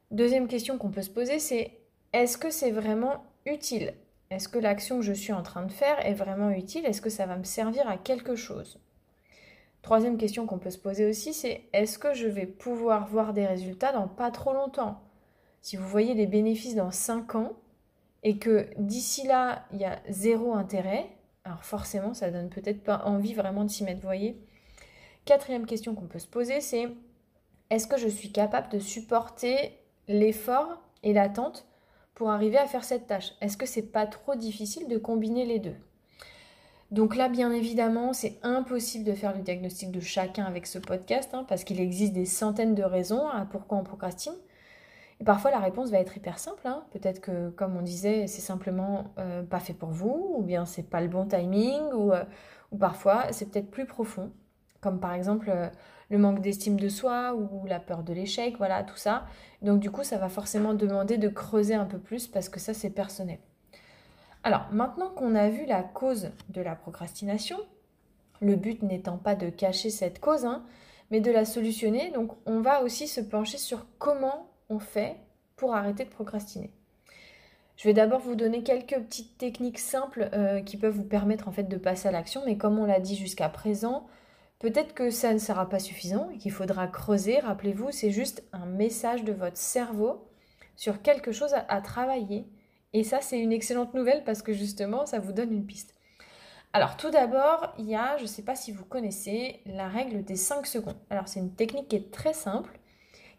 Deuxième 0.09 0.47
question 0.47 0.77
qu'on 0.77 0.91
peut 0.91 1.01
se 1.01 1.09
poser, 1.09 1.39
c'est 1.39 1.77
est-ce 2.11 2.37
que 2.37 2.49
c'est 2.49 2.71
vraiment 2.71 3.23
utile? 3.45 3.93
Est-ce 4.29 4.49
que 4.49 4.59
l'action 4.59 4.97
que 4.97 5.05
je 5.05 5.13
suis 5.13 5.33
en 5.33 5.43
train 5.43 5.65
de 5.65 5.71
faire 5.71 6.05
est 6.05 6.13
vraiment 6.13 6.49
utile? 6.49 6.85
Est-ce 6.85 7.01
que 7.01 7.09
ça 7.09 7.25
va 7.25 7.37
me 7.37 7.43
servir 7.43 7.87
à 7.87 7.97
quelque 7.97 8.35
chose? 8.35 8.79
Troisième 9.81 10.17
question 10.17 10.45
qu'on 10.45 10.59
peut 10.59 10.69
se 10.69 10.77
poser 10.77 11.05
aussi, 11.05 11.33
c'est 11.33 11.63
est-ce 11.73 11.97
que 11.97 12.13
je 12.13 12.27
vais 12.27 12.45
pouvoir 12.45 13.07
voir 13.07 13.33
des 13.33 13.45
résultats 13.45 13.93
dans 13.93 14.07
pas 14.07 14.31
trop 14.31 14.53
longtemps? 14.53 15.01
Si 15.61 15.77
vous 15.77 15.87
voyez 15.87 16.13
les 16.13 16.27
bénéfices 16.27 16.75
dans 16.75 16.91
5 16.91 17.35
ans 17.35 17.53
et 18.23 18.37
que 18.37 18.69
d'ici 18.77 19.25
là, 19.25 19.65
il 19.71 19.79
y 19.79 19.85
a 19.85 19.99
zéro 20.09 20.53
intérêt, 20.53 21.09
alors 21.43 21.63
forcément, 21.63 22.13
ça 22.13 22.31
donne 22.31 22.49
peut-être 22.49 22.83
pas 22.83 23.03
envie 23.05 23.33
vraiment 23.33 23.63
de 23.63 23.69
s'y 23.69 23.83
mettre, 23.83 24.01
voyez. 24.01 24.37
Quatrième 25.25 25.65
question 25.65 25.95
qu'on 25.95 26.07
peut 26.07 26.19
se 26.19 26.27
poser, 26.27 26.61
c'est 26.61 26.89
est-ce 27.69 27.87
que 27.87 27.97
je 27.97 28.07
suis 28.07 28.31
capable 28.31 28.69
de 28.69 28.79
supporter 28.79 29.77
l'effort 30.07 30.81
et 31.03 31.13
l'attente 31.13 31.65
pour 32.15 32.29
arriver 32.29 32.57
à 32.57 32.67
faire 32.67 32.83
cette 32.83 33.07
tâche? 33.07 33.31
Est-ce 33.41 33.57
que 33.57 33.65
c'est 33.65 33.91
pas 33.91 34.05
trop 34.05 34.35
difficile 34.35 34.87
de 34.87 34.97
combiner 34.97 35.45
les 35.45 35.59
deux? 35.59 35.75
Donc 36.91 37.15
là, 37.15 37.29
bien 37.29 37.53
évidemment, 37.53 38.11
c'est 38.11 38.37
impossible 38.43 39.05
de 39.05 39.13
faire 39.13 39.35
le 39.35 39.41
diagnostic 39.41 39.91
de 39.91 40.01
chacun 40.01 40.43
avec 40.43 40.67
ce 40.67 40.77
podcast, 40.77 41.29
hein, 41.33 41.45
parce 41.47 41.63
qu'il 41.63 41.79
existe 41.79 42.11
des 42.13 42.25
centaines 42.25 42.75
de 42.75 42.83
raisons 42.83 43.27
à 43.29 43.45
pourquoi 43.45 43.77
on 43.77 43.83
procrastine. 43.83 44.35
Parfois, 45.25 45.51
la 45.51 45.59
réponse 45.59 45.91
va 45.91 45.99
être 45.99 46.17
hyper 46.17 46.39
simple. 46.39 46.65
Hein. 46.65 46.83
Peut-être 46.91 47.21
que, 47.21 47.49
comme 47.51 47.77
on 47.77 47.81
disait, 47.81 48.27
c'est 48.27 48.41
simplement 48.41 49.13
euh, 49.19 49.43
pas 49.43 49.59
fait 49.59 49.73
pour 49.73 49.89
vous, 49.89 50.35
ou 50.37 50.41
bien 50.41 50.65
c'est 50.65 50.89
pas 50.89 51.01
le 51.01 51.07
bon 51.07 51.25
timing, 51.25 51.81
ou, 51.93 52.11
euh, 52.11 52.23
parfois 52.79 53.31
c'est 53.31 53.51
peut-être 53.51 53.69
plus 53.69 53.85
profond, 53.85 54.31
comme 54.79 54.99
par 54.99 55.13
exemple 55.13 55.49
euh, 55.49 55.67
le 56.09 56.17
manque 56.17 56.41
d'estime 56.41 56.79
de 56.79 56.89
soi 56.89 57.35
ou 57.35 57.65
la 57.67 57.79
peur 57.79 58.03
de 58.03 58.13
l'échec, 58.13 58.57
voilà, 58.57 58.83
tout 58.83 58.97
ça. 58.97 59.25
Donc 59.61 59.79
du 59.79 59.91
coup, 59.91 60.03
ça 60.03 60.17
va 60.17 60.29
forcément 60.29 60.73
demander 60.73 61.17
de 61.17 61.29
creuser 61.29 61.75
un 61.75 61.85
peu 61.85 61.99
plus 61.99 62.27
parce 62.27 62.49
que 62.49 62.59
ça, 62.59 62.73
c'est 62.73 62.89
personnel. 62.89 63.39
Alors, 64.43 64.67
maintenant 64.71 65.09
qu'on 65.09 65.35
a 65.35 65.49
vu 65.49 65.65
la 65.67 65.83
cause 65.83 66.31
de 66.49 66.61
la 66.61 66.75
procrastination, 66.75 67.57
le 68.41 68.55
but 68.55 68.81
n'étant 68.81 69.17
pas 69.17 69.35
de 69.35 69.49
cacher 69.49 69.91
cette 69.91 70.19
cause, 70.19 70.45
hein, 70.45 70.63
mais 71.11 71.19
de 71.19 71.29
la 71.29 71.45
solutionner, 71.45 72.09
donc 72.09 72.31
on 72.47 72.61
va 72.61 72.81
aussi 72.81 73.07
se 73.07 73.21
pencher 73.21 73.59
sur 73.59 73.85
comment 73.99 74.50
on 74.71 74.79
fait 74.79 75.17
pour 75.55 75.75
arrêter 75.75 76.05
de 76.05 76.09
procrastiner. 76.09 76.71
Je 77.77 77.87
vais 77.87 77.93
d'abord 77.93 78.19
vous 78.19 78.35
donner 78.35 78.63
quelques 78.63 78.99
petites 78.99 79.37
techniques 79.37 79.79
simples 79.79 80.29
euh, 80.33 80.61
qui 80.61 80.77
peuvent 80.77 80.95
vous 80.95 81.03
permettre 81.03 81.47
en 81.47 81.51
fait 81.51 81.63
de 81.63 81.77
passer 81.77 82.07
à 82.07 82.11
l'action, 82.11 82.41
mais 82.45 82.57
comme 82.57 82.79
on 82.79 82.85
l'a 82.85 82.99
dit 82.99 83.15
jusqu'à 83.15 83.49
présent, 83.49 84.07
peut-être 84.59 84.93
que 84.93 85.09
ça 85.09 85.33
ne 85.33 85.39
sera 85.39 85.67
pas 85.67 85.79
suffisant 85.79 86.29
et 86.33 86.37
qu'il 86.37 86.51
faudra 86.51 86.87
creuser. 86.87 87.39
Rappelez-vous, 87.39 87.91
c'est 87.91 88.11
juste 88.11 88.43
un 88.53 88.65
message 88.65 89.23
de 89.23 89.33
votre 89.33 89.57
cerveau 89.57 90.27
sur 90.75 91.01
quelque 91.01 91.31
chose 91.31 91.53
à 91.67 91.81
travailler 91.81 92.45
et 92.93 93.03
ça, 93.03 93.21
c'est 93.21 93.39
une 93.39 93.53
excellente 93.53 93.93
nouvelle 93.93 94.23
parce 94.23 94.41
que 94.41 94.53
justement, 94.53 95.05
ça 95.05 95.19
vous 95.19 95.31
donne 95.31 95.53
une 95.53 95.65
piste. 95.65 95.95
Alors 96.73 96.97
tout 96.97 97.09
d'abord, 97.09 97.73
il 97.77 97.85
y 97.85 97.95
a, 97.95 98.17
je 98.17 98.23
ne 98.23 98.27
sais 98.27 98.43
pas 98.43 98.55
si 98.55 98.71
vous 98.71 98.85
connaissez, 98.85 99.61
la 99.65 99.87
règle 99.87 100.23
des 100.23 100.35
5 100.35 100.65
secondes. 100.65 100.97
Alors 101.09 101.27
c'est 101.27 101.39
une 101.39 101.53
technique 101.53 101.89
qui 101.89 101.97
est 101.97 102.11
très 102.11 102.33
simple, 102.33 102.79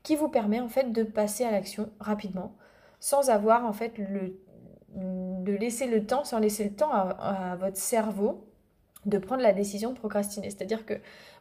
qui 0.02 0.16
vous 0.16 0.28
permet 0.28 0.60
en 0.60 0.68
fait 0.68 0.92
de 0.92 1.02
passer 1.02 1.44
à 1.44 1.50
l'action 1.50 1.90
rapidement, 2.00 2.56
sans 3.00 3.30
avoir 3.30 3.64
en 3.64 3.72
fait 3.72 3.98
le, 3.98 4.40
de 4.94 5.52
laisser 5.52 5.86
le 5.86 6.06
temps, 6.06 6.24
sans 6.24 6.38
laisser 6.38 6.64
le 6.64 6.74
temps 6.74 6.92
à, 6.92 7.56
votre 7.56 7.76
cerveau 7.76 8.48
de 9.06 9.18
prendre 9.18 9.42
la 9.42 9.52
décision 9.52 9.90
de 9.92 9.98
procrastiner. 9.98 10.50
C'est-à-dire 10.50 10.86
que 10.86 10.94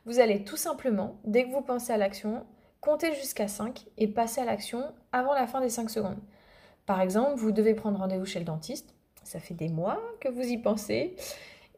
vous 0.05 0.19
allez 0.19 0.43
tout 0.43 0.57
simplement, 0.57 1.19
dès 1.25 1.45
que 1.45 1.51
vous 1.51 1.61
pensez 1.61 1.93
à 1.93 1.97
l'action, 1.97 2.45
compter 2.79 3.13
jusqu'à 3.13 3.47
5 3.47 3.85
et 3.97 4.07
passer 4.07 4.41
à 4.41 4.45
l'action 4.45 4.83
avant 5.11 5.33
la 5.33 5.45
fin 5.45 5.61
des 5.61 5.69
5 5.69 5.89
secondes. 5.89 6.17
Par 6.87 7.01
exemple, 7.01 7.35
vous 7.35 7.51
devez 7.51 7.75
prendre 7.75 7.99
rendez-vous 7.99 8.25
chez 8.25 8.39
le 8.39 8.45
dentiste. 8.45 8.95
Ça 9.23 9.39
fait 9.39 9.53
des 9.53 9.69
mois 9.69 10.01
que 10.19 10.29
vous 10.29 10.41
y 10.41 10.57
pensez. 10.57 11.15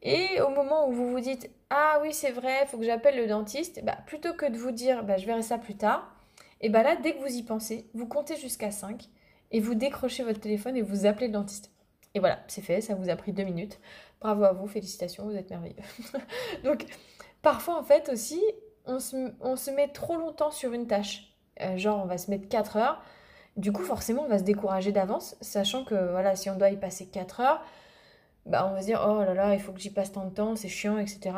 Et 0.02 0.40
au 0.40 0.48
moment 0.50 0.88
où 0.88 0.92
vous 0.92 1.10
vous 1.10 1.20
dites 1.20 1.50
Ah 1.68 1.98
oui, 2.02 2.14
c'est 2.14 2.30
vrai, 2.30 2.60
il 2.62 2.68
faut 2.68 2.78
que 2.78 2.84
j'appelle 2.84 3.16
le 3.16 3.26
dentiste, 3.26 3.84
bah, 3.84 3.98
plutôt 4.06 4.32
que 4.32 4.46
de 4.46 4.56
vous 4.56 4.70
dire 4.70 5.02
bah, 5.02 5.18
Je 5.18 5.26
verrai 5.26 5.42
ça 5.42 5.58
plus 5.58 5.76
tard, 5.76 6.13
et 6.64 6.70
bah 6.70 6.82
là, 6.82 6.96
dès 6.96 7.12
que 7.12 7.20
vous 7.20 7.36
y 7.36 7.42
pensez, 7.42 7.90
vous 7.92 8.06
comptez 8.06 8.38
jusqu'à 8.38 8.70
5 8.70 9.04
et 9.50 9.60
vous 9.60 9.74
décrochez 9.74 10.24
votre 10.24 10.40
téléphone 10.40 10.78
et 10.78 10.80
vous 10.80 11.04
appelez 11.04 11.26
le 11.26 11.34
dentiste. 11.34 11.70
Et 12.14 12.20
voilà, 12.20 12.38
c'est 12.48 12.62
fait, 12.62 12.80
ça 12.80 12.94
vous 12.94 13.10
a 13.10 13.16
pris 13.16 13.34
deux 13.34 13.42
minutes. 13.42 13.78
Bravo 14.18 14.44
à 14.44 14.54
vous, 14.54 14.66
félicitations, 14.66 15.24
vous 15.26 15.36
êtes 15.36 15.50
merveilleux. 15.50 15.76
Donc, 16.64 16.86
parfois, 17.42 17.78
en 17.78 17.82
fait, 17.82 18.08
aussi, 18.08 18.42
on 18.86 18.98
se, 18.98 19.70
met 19.72 19.88
trop 19.88 20.16
longtemps 20.16 20.50
sur 20.50 20.72
une 20.72 20.86
tâche. 20.86 21.34
Euh, 21.60 21.76
genre, 21.76 22.02
on 22.02 22.06
va 22.06 22.16
se 22.16 22.30
mettre 22.30 22.48
4 22.48 22.78
heures. 22.78 23.02
Du 23.58 23.70
coup, 23.70 23.82
forcément, 23.82 24.22
on 24.22 24.28
va 24.28 24.38
se 24.38 24.44
décourager 24.44 24.90
d'avance, 24.90 25.36
sachant 25.42 25.84
que 25.84 26.12
voilà, 26.12 26.34
si 26.34 26.48
on 26.48 26.56
doit 26.56 26.70
y 26.70 26.78
passer 26.78 27.04
4 27.04 27.40
heures, 27.40 27.62
bah, 28.46 28.66
on 28.70 28.72
va 28.72 28.80
se 28.80 28.86
dire 28.86 29.04
oh 29.06 29.22
là 29.22 29.34
là, 29.34 29.52
il 29.52 29.60
faut 29.60 29.72
que 29.72 29.80
j'y 29.80 29.90
passe 29.90 30.12
tant 30.12 30.24
de 30.24 30.32
temps, 30.32 30.56
c'est 30.56 30.68
chiant, 30.68 30.96
etc. 30.96 31.36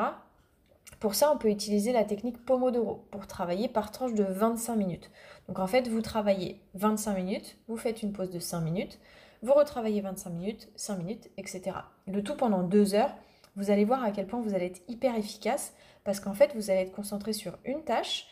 Pour 1.07 1.15
ça, 1.15 1.31
on 1.31 1.39
peut 1.39 1.51
utiliser 1.51 1.93
la 1.93 2.03
technique 2.03 2.45
Pomodoro 2.45 3.07
pour 3.13 3.29
travailler 3.29 3.69
par 3.69 3.93
tranche 3.93 4.13
de 4.15 4.25
25 4.25 4.75
minutes. 4.75 5.09
Donc 5.47 5.61
en 5.61 5.69
fait, 5.69 5.87
vous 5.87 6.03
travaillez 6.03 6.61
25 6.75 7.15
minutes, 7.15 7.59
vous 7.69 7.77
faites 7.77 8.03
une 8.03 8.13
pause 8.13 8.33
de 8.33 8.41
5 8.41 8.61
minutes, 8.61 8.99
vous 9.41 9.53
retravaillez 9.53 10.01
25 10.01 10.31
minutes, 10.31 10.69
5 10.75 10.99
minutes, 10.99 11.31
etc. 11.37 11.77
Le 12.09 12.25
tout 12.25 12.35
pendant 12.35 12.65
2 12.65 12.97
heures. 12.97 13.15
Vous 13.55 13.71
allez 13.71 13.85
voir 13.85 14.03
à 14.03 14.11
quel 14.11 14.27
point 14.27 14.41
vous 14.41 14.53
allez 14.53 14.67
être 14.67 14.83
hyper 14.89 15.15
efficace 15.15 15.75
parce 16.03 16.19
qu'en 16.19 16.35
fait, 16.35 16.51
vous 16.57 16.71
allez 16.73 16.81
être 16.81 16.97
concentré 16.97 17.33
sur 17.33 17.57
une 17.65 17.85
tâche 17.85 18.27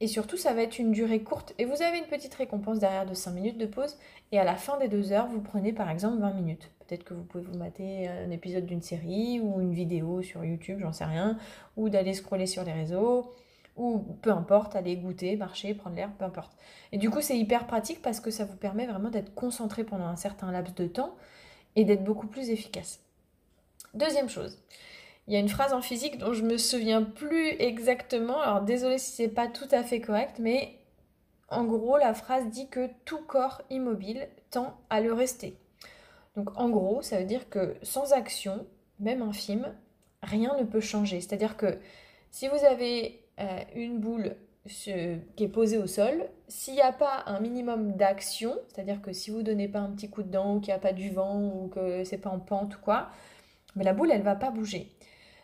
et 0.00 0.08
surtout, 0.08 0.36
ça 0.36 0.52
va 0.54 0.62
être 0.62 0.80
une 0.80 0.90
durée 0.90 1.22
courte 1.22 1.54
et 1.56 1.66
vous 1.66 1.82
avez 1.82 1.98
une 1.98 2.06
petite 2.06 2.34
récompense 2.34 2.80
derrière 2.80 3.06
de 3.06 3.14
5 3.14 3.30
minutes 3.30 3.58
de 3.58 3.66
pause. 3.66 3.96
Et 4.32 4.40
à 4.40 4.44
la 4.44 4.56
fin 4.56 4.76
des 4.78 4.88
2 4.88 5.12
heures, 5.12 5.28
vous 5.28 5.40
prenez 5.40 5.72
par 5.72 5.88
exemple 5.88 6.18
20 6.18 6.32
minutes. 6.32 6.68
Peut-être 6.88 7.04
que 7.04 7.12
vous 7.12 7.22
pouvez 7.22 7.44
vous 7.44 7.58
mater 7.58 8.08
un 8.08 8.30
épisode 8.30 8.64
d'une 8.64 8.80
série 8.80 9.40
ou 9.40 9.60
une 9.60 9.74
vidéo 9.74 10.22
sur 10.22 10.42
YouTube, 10.42 10.78
j'en 10.80 10.92
sais 10.92 11.04
rien, 11.04 11.36
ou 11.76 11.90
d'aller 11.90 12.14
scroller 12.14 12.46
sur 12.46 12.64
les 12.64 12.72
réseaux, 12.72 13.30
ou 13.76 13.98
peu 14.22 14.30
importe, 14.30 14.74
aller 14.74 14.96
goûter, 14.96 15.36
marcher, 15.36 15.74
prendre 15.74 15.96
l'air, 15.96 16.10
peu 16.18 16.24
importe. 16.24 16.56
Et 16.92 16.96
du 16.96 17.10
coup, 17.10 17.20
c'est 17.20 17.36
hyper 17.36 17.66
pratique 17.66 18.00
parce 18.00 18.20
que 18.20 18.30
ça 18.30 18.46
vous 18.46 18.56
permet 18.56 18.86
vraiment 18.86 19.10
d'être 19.10 19.34
concentré 19.34 19.84
pendant 19.84 20.06
un 20.06 20.16
certain 20.16 20.50
laps 20.50 20.74
de 20.76 20.86
temps 20.86 21.14
et 21.76 21.84
d'être 21.84 22.04
beaucoup 22.04 22.26
plus 22.26 22.48
efficace. 22.48 23.00
Deuxième 23.92 24.30
chose, 24.30 24.58
il 25.26 25.34
y 25.34 25.36
a 25.36 25.40
une 25.40 25.50
phrase 25.50 25.74
en 25.74 25.82
physique 25.82 26.16
dont 26.16 26.32
je 26.32 26.42
me 26.42 26.56
souviens 26.56 27.02
plus 27.02 27.48
exactement. 27.60 28.40
Alors 28.40 28.62
désolé 28.62 28.96
si 28.96 29.12
c'est 29.12 29.28
pas 29.28 29.46
tout 29.46 29.68
à 29.72 29.82
fait 29.82 30.00
correct, 30.00 30.36
mais 30.38 30.74
en 31.50 31.64
gros 31.64 31.98
la 31.98 32.14
phrase 32.14 32.48
dit 32.48 32.68
que 32.68 32.88
tout 33.04 33.20
corps 33.26 33.60
immobile 33.68 34.26
tend 34.50 34.74
à 34.88 35.02
le 35.02 35.12
rester. 35.12 35.54
Donc 36.38 36.56
en 36.56 36.68
gros, 36.68 37.02
ça 37.02 37.18
veut 37.18 37.24
dire 37.24 37.50
que 37.50 37.74
sans 37.82 38.12
action, 38.12 38.64
même 39.00 39.22
infime, 39.22 39.74
rien 40.22 40.56
ne 40.56 40.62
peut 40.62 40.78
changer. 40.78 41.20
C'est-à-dire 41.20 41.56
que 41.56 41.78
si 42.30 42.46
vous 42.46 42.64
avez 42.64 43.24
euh, 43.40 43.60
une 43.74 43.98
boule 43.98 44.36
qui 44.64 44.92
est 44.92 45.52
posée 45.52 45.78
au 45.78 45.88
sol, 45.88 46.28
s'il 46.46 46.74
n'y 46.74 46.80
a 46.80 46.92
pas 46.92 47.24
un 47.26 47.40
minimum 47.40 47.96
d'action, 47.96 48.54
c'est-à-dire 48.68 49.02
que 49.02 49.12
si 49.12 49.32
vous 49.32 49.38
ne 49.38 49.42
donnez 49.42 49.66
pas 49.66 49.80
un 49.80 49.90
petit 49.90 50.08
coup 50.10 50.22
de 50.22 50.30
dent 50.30 50.54
ou 50.54 50.60
qu'il 50.60 50.68
n'y 50.68 50.76
a 50.76 50.78
pas 50.78 50.92
du 50.92 51.10
vent 51.10 51.42
ou 51.42 51.68
que 51.74 52.04
c'est 52.04 52.18
pas 52.18 52.30
en 52.30 52.38
pente 52.38 52.76
ou 52.76 52.78
quoi, 52.78 53.08
mais 53.74 53.82
la 53.82 53.92
boule 53.92 54.12
elle 54.12 54.22
va 54.22 54.36
pas 54.36 54.52
bouger. 54.52 54.92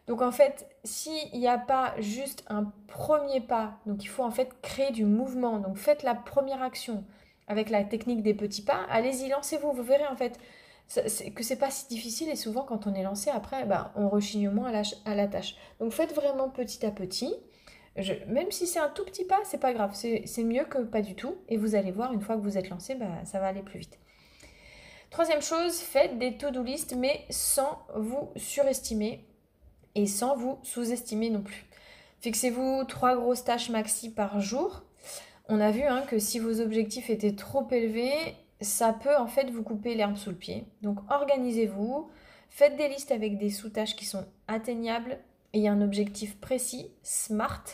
Donc 0.06 0.22
en 0.22 0.30
fait, 0.30 0.68
s'il 0.84 1.40
n'y 1.40 1.48
a 1.48 1.58
pas 1.58 1.94
juste 1.98 2.44
un 2.46 2.72
premier 2.86 3.40
pas, 3.40 3.80
donc 3.86 4.04
il 4.04 4.08
faut 4.08 4.22
en 4.22 4.30
fait 4.30 4.60
créer 4.62 4.92
du 4.92 5.06
mouvement. 5.06 5.58
Donc 5.58 5.76
faites 5.76 6.04
la 6.04 6.14
première 6.14 6.62
action 6.62 7.02
avec 7.48 7.68
la 7.68 7.82
technique 7.82 8.22
des 8.22 8.34
petits 8.34 8.62
pas. 8.62 8.86
Allez-y, 8.90 9.28
lancez-vous. 9.28 9.72
Vous 9.72 9.82
verrez 9.82 10.06
en 10.06 10.14
fait 10.14 10.38
que 11.34 11.42
c'est 11.42 11.56
pas 11.56 11.70
si 11.70 11.88
difficile 11.88 12.28
et 12.28 12.36
souvent 12.36 12.62
quand 12.62 12.86
on 12.86 12.94
est 12.94 13.02
lancé 13.02 13.30
après, 13.30 13.64
bah, 13.64 13.92
on 13.96 14.08
rechigne 14.08 14.50
moins 14.50 14.72
à 15.04 15.14
la, 15.14 15.26
tâche. 15.26 15.56
Donc 15.80 15.92
faites 15.92 16.14
vraiment 16.14 16.48
petit 16.48 16.84
à 16.84 16.90
petit. 16.90 17.34
même 18.28 18.50
si 18.50 18.66
c'est 18.66 18.78
un 18.78 18.90
tout 18.90 19.04
petit 19.04 19.24
pas, 19.24 19.40
c'est 19.44 19.58
pas 19.58 19.72
grave. 19.72 19.94
C'est 19.94 20.44
mieux 20.44 20.64
que 20.64 20.78
pas 20.78 21.02
du 21.02 21.14
tout. 21.14 21.36
Et 21.48 21.56
vous 21.56 21.74
allez 21.74 21.90
voir, 21.90 22.12
une 22.12 22.20
fois 22.20 22.36
que 22.36 22.42
vous 22.42 22.58
êtes 22.58 22.70
lancé, 22.70 22.94
bah, 22.94 23.24
ça 23.24 23.40
va 23.40 23.46
aller 23.46 23.62
plus 23.62 23.80
vite. 23.80 23.98
Troisième 25.10 25.42
chose, 25.42 25.78
faites 25.78 26.18
des 26.18 26.36
to-do 26.36 26.62
list, 26.62 26.94
mais 26.96 27.24
sans 27.30 27.86
vous 27.94 28.30
surestimer 28.36 29.24
et 29.94 30.06
sans 30.06 30.36
vous 30.36 30.58
sous-estimer 30.62 31.30
non 31.30 31.42
plus. 31.42 31.64
Fixez-vous 32.20 32.84
trois 32.84 33.14
grosses 33.14 33.44
tâches 33.44 33.70
maxi 33.70 34.10
par 34.10 34.40
jour. 34.40 34.82
On 35.48 35.60
a 35.60 35.70
vu 35.70 35.82
hein, 35.82 36.02
que 36.08 36.18
si 36.18 36.38
vos 36.38 36.60
objectifs 36.60 37.10
étaient 37.10 37.34
trop 37.34 37.68
élevés, 37.70 38.34
ça 38.64 38.92
peut 38.92 39.16
en 39.16 39.26
fait 39.26 39.50
vous 39.50 39.62
couper 39.62 39.94
l'herbe 39.94 40.16
sous 40.16 40.30
le 40.30 40.37
pied. 40.37 40.66
Donc 40.83 40.99
organisez-vous, 41.11 42.11
faites 42.49 42.76
des 42.76 42.88
listes 42.88 43.12
avec 43.12 43.38
des 43.38 43.50
sous-tâches 43.50 43.97
qui 43.97 44.04
sont 44.04 44.25
atteignables 44.49 45.18
et 45.52 45.68
un 45.68 45.80
objectif 45.80 46.38
précis, 46.40 46.90
SMART, 47.02 47.64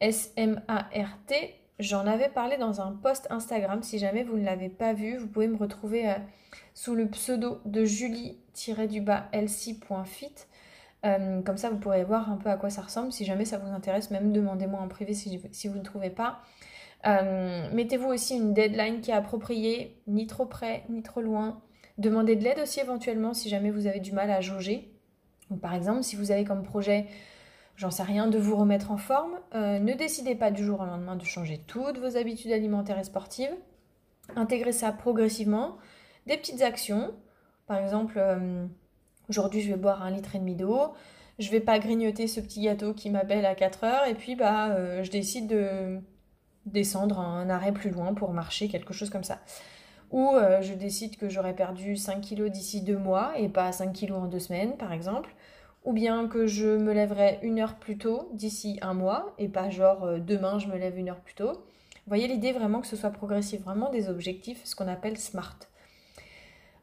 S-M-A-R-T. 0.00 1.54
J'en 1.78 2.06
avais 2.06 2.28
parlé 2.28 2.58
dans 2.58 2.80
un 2.80 2.92
post 2.92 3.26
Instagram. 3.30 3.82
Si 3.82 3.98
jamais 3.98 4.24
vous 4.24 4.36
ne 4.36 4.44
l'avez 4.44 4.68
pas 4.68 4.92
vu, 4.92 5.16
vous 5.16 5.28
pouvez 5.28 5.48
me 5.48 5.56
retrouver 5.56 6.10
euh, 6.10 6.14
sous 6.74 6.94
le 6.94 7.08
pseudo 7.08 7.60
de 7.64 7.84
julie-lc.fit. 7.84 10.34
Euh, 11.04 11.42
comme 11.42 11.56
ça, 11.56 11.70
vous 11.70 11.78
pourrez 11.78 12.04
voir 12.04 12.30
un 12.30 12.36
peu 12.36 12.50
à 12.50 12.56
quoi 12.56 12.70
ça 12.70 12.82
ressemble. 12.82 13.12
Si 13.12 13.24
jamais 13.24 13.44
ça 13.44 13.58
vous 13.58 13.72
intéresse, 13.72 14.10
même 14.10 14.32
demandez-moi 14.32 14.80
en 14.80 14.88
privé 14.88 15.14
si, 15.14 15.68
vous 15.68 15.78
ne 15.78 15.82
trouvez 15.82 16.10
pas. 16.10 16.42
Euh, 17.06 17.68
mettez-vous 17.72 18.08
aussi 18.08 18.36
une 18.36 18.54
deadline 18.54 19.00
qui 19.00 19.10
est 19.10 19.14
appropriée, 19.14 20.00
ni 20.06 20.26
trop 20.26 20.46
près, 20.46 20.84
ni 20.88 21.02
trop 21.02 21.20
loin. 21.20 21.60
Demandez 21.98 22.36
de 22.36 22.44
l'aide 22.44 22.60
aussi 22.60 22.80
éventuellement 22.80 23.34
si 23.34 23.48
jamais 23.48 23.70
vous 23.70 23.86
avez 23.86 24.00
du 24.00 24.12
mal 24.12 24.30
à 24.30 24.40
jauger. 24.40 24.88
par 25.60 25.74
exemple, 25.74 26.02
si 26.02 26.16
vous 26.16 26.30
avez 26.30 26.44
comme 26.44 26.62
projet, 26.62 27.06
j'en 27.76 27.90
sais 27.90 28.02
rien, 28.02 28.26
de 28.28 28.38
vous 28.38 28.56
remettre 28.56 28.90
en 28.90 28.96
forme, 28.96 29.38
euh, 29.54 29.78
ne 29.78 29.92
décidez 29.92 30.34
pas 30.34 30.50
du 30.50 30.64
jour 30.64 30.80
au 30.80 30.84
lendemain 30.84 31.16
de 31.16 31.24
changer 31.24 31.58
toutes 31.66 31.98
vos 31.98 32.16
habitudes 32.16 32.52
alimentaires 32.52 32.98
et 32.98 33.04
sportives. 33.04 33.54
Intégrez 34.36 34.72
ça 34.72 34.92
progressivement. 34.92 35.76
Des 36.26 36.36
petites 36.36 36.62
actions. 36.62 37.12
Par 37.66 37.78
exemple, 37.78 38.18
Aujourd'hui, 39.28 39.62
je 39.62 39.70
vais 39.70 39.78
boire 39.78 40.02
un 40.02 40.10
litre 40.10 40.36
et 40.36 40.38
demi 40.38 40.56
d'eau. 40.56 40.92
Je 41.38 41.50
vais 41.50 41.60
pas 41.60 41.78
grignoter 41.78 42.26
ce 42.26 42.40
petit 42.40 42.60
gâteau 42.60 42.92
qui 42.92 43.08
m'appelle 43.10 43.46
à 43.46 43.54
4 43.54 43.84
heures. 43.84 44.06
Et 44.06 44.14
puis, 44.14 44.36
bah, 44.36 44.70
euh, 44.70 45.02
je 45.02 45.10
décide 45.10 45.46
de 45.46 45.98
descendre 46.66 47.18
un 47.18 47.50
arrêt 47.50 47.72
plus 47.72 47.90
loin 47.90 48.14
pour 48.14 48.32
marcher, 48.32 48.68
quelque 48.68 48.92
chose 48.92 49.10
comme 49.10 49.24
ça. 49.24 49.38
Ou 50.12 50.34
euh, 50.34 50.60
je 50.60 50.74
décide 50.74 51.16
que 51.16 51.28
j'aurai 51.28 51.54
perdu 51.54 51.96
5 51.96 52.20
kilos 52.20 52.50
d'ici 52.50 52.82
2 52.82 52.96
mois 52.96 53.32
et 53.38 53.48
pas 53.48 53.72
5 53.72 53.92
kilos 53.92 54.18
en 54.18 54.26
2 54.26 54.38
semaines, 54.38 54.76
par 54.76 54.92
exemple. 54.92 55.34
Ou 55.84 55.92
bien 55.92 56.28
que 56.28 56.46
je 56.46 56.76
me 56.76 56.92
lèverai 56.92 57.40
une 57.42 57.58
heure 57.58 57.76
plus 57.76 57.98
tôt 57.98 58.28
d'ici 58.34 58.78
un 58.82 58.94
mois 58.94 59.34
et 59.38 59.48
pas 59.48 59.70
genre 59.70 60.04
euh, 60.04 60.18
demain 60.18 60.58
je 60.58 60.68
me 60.68 60.76
lève 60.76 60.98
une 60.98 61.08
heure 61.08 61.20
plus 61.20 61.34
tôt. 61.34 61.52
Vous 61.52 62.08
voyez 62.08 62.28
l'idée 62.28 62.52
vraiment 62.52 62.80
que 62.80 62.86
ce 62.86 62.96
soit 62.96 63.10
progressif, 63.10 63.62
vraiment 63.62 63.90
des 63.90 64.08
objectifs, 64.08 64.60
ce 64.64 64.76
qu'on 64.76 64.88
appelle 64.88 65.16
SMART. 65.16 65.56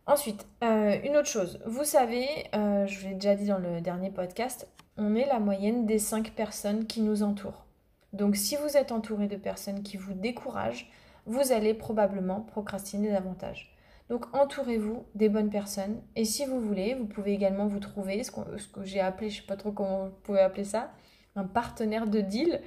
Ensuite, 0.07 0.47
euh, 0.63 0.97
une 1.03 1.15
autre 1.15 1.27
chose, 1.27 1.61
vous 1.65 1.83
savez, 1.83 2.25
je 2.53 2.99
vous 2.99 3.09
l'ai 3.09 3.13
déjà 3.13 3.35
dit 3.35 3.45
dans 3.45 3.59
le 3.59 3.79
dernier 3.79 4.09
podcast, 4.09 4.67
on 4.97 5.15
est 5.15 5.27
la 5.27 5.39
moyenne 5.39 5.85
des 5.85 5.99
5 5.99 6.31
personnes 6.31 6.87
qui 6.87 7.01
nous 7.01 7.21
entourent. 7.21 7.68
Donc 8.13 8.35
si 8.35 8.55
vous 8.55 8.77
êtes 8.77 8.91
entouré 8.91 9.27
de 9.27 9.35
personnes 9.35 9.83
qui 9.83 9.97
vous 9.97 10.13
découragent, 10.13 10.89
vous 11.25 11.51
allez 11.51 11.73
probablement 11.73 12.41
procrastiner 12.41 13.11
davantage. 13.11 13.75
Donc 14.09 14.25
entourez-vous 14.35 15.05
des 15.13 15.29
bonnes 15.29 15.51
personnes 15.51 16.01
et 16.15 16.25
si 16.25 16.45
vous 16.45 16.59
voulez, 16.59 16.95
vous 16.95 17.05
pouvez 17.05 17.33
également 17.33 17.67
vous 17.67 17.79
trouver 17.79 18.23
ce, 18.23 18.31
que 18.31 18.83
j'ai 18.83 18.99
appelé, 18.99 19.29
je 19.29 19.37
ne 19.37 19.41
sais 19.41 19.47
pas 19.47 19.55
trop 19.55 19.71
comment 19.71 20.05
vous 20.05 20.15
pouvez 20.23 20.39
appeler 20.39 20.63
ça, 20.63 20.91
un 21.35 21.43
partenaire 21.43 22.07
de 22.07 22.21
deal. 22.21 22.61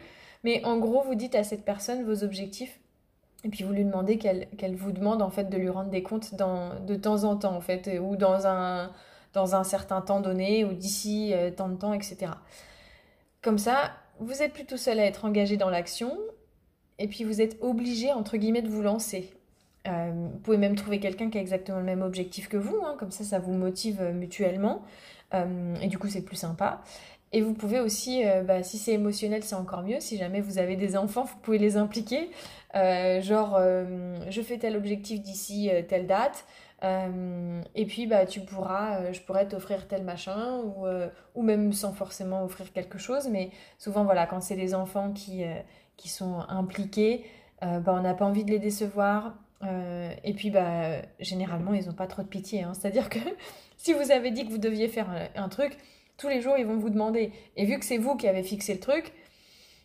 Mais 0.44 0.64
en 0.64 0.78
gros, 0.78 1.02
vous 1.02 1.14
dites 1.16 1.34
à 1.34 1.42
cette 1.42 1.64
personne 1.64 2.04
vos 2.04 2.22
objectifs 2.22 2.78
et 3.44 3.49
puis 3.49 3.64
vous 3.64 3.72
lui 3.72 3.84
demandez 3.84 4.18
qu'elle 4.18 4.76
vous 4.76 4.92
demande 4.92 5.20
en 5.20 5.30
fait 5.30 5.44
de 5.44 5.56
lui 5.56 5.68
rendre 5.68 5.90
des 5.90 6.02
comptes 6.02 6.34
de 6.34 6.94
temps 6.94 7.25
en 7.25 7.37
temps 7.37 7.56
en 7.56 7.61
fait, 7.61 7.99
ou 8.00 8.14
dans 8.14 8.46
un, 8.46 8.92
dans 9.32 9.56
un 9.56 9.64
certain 9.64 10.00
temps 10.00 10.20
donné, 10.20 10.64
ou 10.64 10.72
d'ici 10.72 11.32
euh, 11.34 11.50
tant 11.50 11.68
de 11.68 11.75
temps, 11.75 11.92
etc. 11.92 12.32
Comme 13.40 13.58
ça, 13.58 13.90
vous 14.23 14.43
êtes 14.43 14.52
plutôt 14.52 14.76
seul 14.76 14.99
à 14.99 15.05
être 15.05 15.25
engagé 15.25 15.57
dans 15.57 15.71
l'action, 15.71 16.17
et 16.99 17.09
puis 17.09 17.25
vous 17.25 17.41
êtes 17.41 17.57
obligé 17.61 18.12
entre 18.12 18.37
guillemets 18.37 18.62
de 18.62 18.69
vous 18.69 18.83
lancer. 18.83 19.31
Euh, 19.88 20.11
vous 20.14 20.38
pouvez 20.38 20.59
même 20.59 20.76
trouver 20.76 21.00
quelqu'un 21.00 21.29
qui 21.29 21.38
a 21.38 21.41
exactement 21.41 21.79
le 21.79 21.85
même 21.85 22.02
objectif 22.02 22.49
que 22.49 22.57
vous, 22.57 22.79
hein, 22.85 22.97
comme 22.99 23.11
ça 23.11 23.25
ça 23.25 23.38
vous 23.38 23.52
motive 23.52 23.99
euh, 24.00 24.12
mutuellement, 24.12 24.83
et 25.81 25.87
du 25.88 25.99
coup 25.99 26.09
c'est 26.09 26.21
plus 26.21 26.37
sympa. 26.37 26.83
Et 27.35 27.41
vous 27.41 27.55
pouvez 27.55 27.81
aussi, 27.81 28.23
bah, 28.45 28.62
si 28.62 28.76
c'est 28.76 28.93
émotionnel, 28.93 29.43
c'est 29.43 29.55
encore 29.55 29.83
mieux. 29.83 29.99
Si 29.99 30.19
jamais 30.19 30.43
vous 30.43 30.59
avez 30.59 30.76
des 30.76 30.99
enfants, 30.99 31.25
vous 31.25 31.38
pouvez 31.41 31.57
les 31.57 31.79
impliquer. 31.79 32.29
Euh, 32.75 33.21
genre, 33.21 33.57
euh, 33.59 34.17
je 34.31 34.41
fais 34.41 34.59
tel 34.59 34.76
objectif 34.76 35.21
d'ici 35.21 35.71
euh, 35.71 35.83
telle 35.83 36.07
date. 36.07 36.45
Et 36.83 37.87
puis 37.87 38.07
bah 38.07 38.27
tu 38.27 38.41
pourras, 38.41 39.12
je 39.12 39.21
pourrais 39.21 39.47
t'offrir 39.47 39.87
tel 39.87 40.03
machin 40.03 40.59
ou, 40.65 40.87
ou 41.35 41.43
même 41.43 41.73
sans 41.73 41.93
forcément 41.93 42.45
offrir 42.45 42.73
quelque 42.73 42.99
chose. 42.99 43.29
Mais 43.29 43.51
souvent 43.79 44.05
voilà, 44.05 44.27
quand 44.27 44.41
c'est 44.41 44.57
les 44.57 44.75
enfants 44.75 45.12
qui, 45.12 45.45
qui 45.97 46.09
sont 46.09 46.40
impliqués, 46.49 47.25
bah, 47.61 47.83
on 47.87 48.01
n'a 48.01 48.14
pas 48.14 48.25
envie 48.25 48.45
de 48.45 48.51
les 48.51 48.59
décevoir. 48.59 49.35
et 49.62 50.35
puis 50.35 50.51
bah 50.51 51.03
généralement 51.21 51.73
ils 51.75 51.87
n'ont 51.87 51.95
pas 51.95 52.09
trop 52.09 52.23
de 52.23 52.29
pitié. 52.29 52.64
Hein. 52.64 52.73
C'est-à-dire 52.75 53.09
que 53.09 53.21
si 53.77 53.92
vous 53.92 54.11
avez 54.11 54.31
dit 54.33 54.45
que 54.45 54.51
vous 54.51 54.59
deviez 54.59 54.88
faire 54.88 55.09
un, 55.37 55.49
truc, 55.49 55.77
tous 56.16 56.29
les 56.29 56.40
jours 56.40 56.57
ils 56.59 56.66
vont 56.66 56.79
vous 56.79 56.90
demander. 56.90 57.33
Et 57.57 57.64
vu 57.64 57.79
que 57.79 57.85
c'est 57.85 57.99
vous 57.99 58.16
qui 58.16 58.27
avez 58.27 58.42
fixé 58.42 58.75
le 58.75 58.81
truc, 58.81 59.12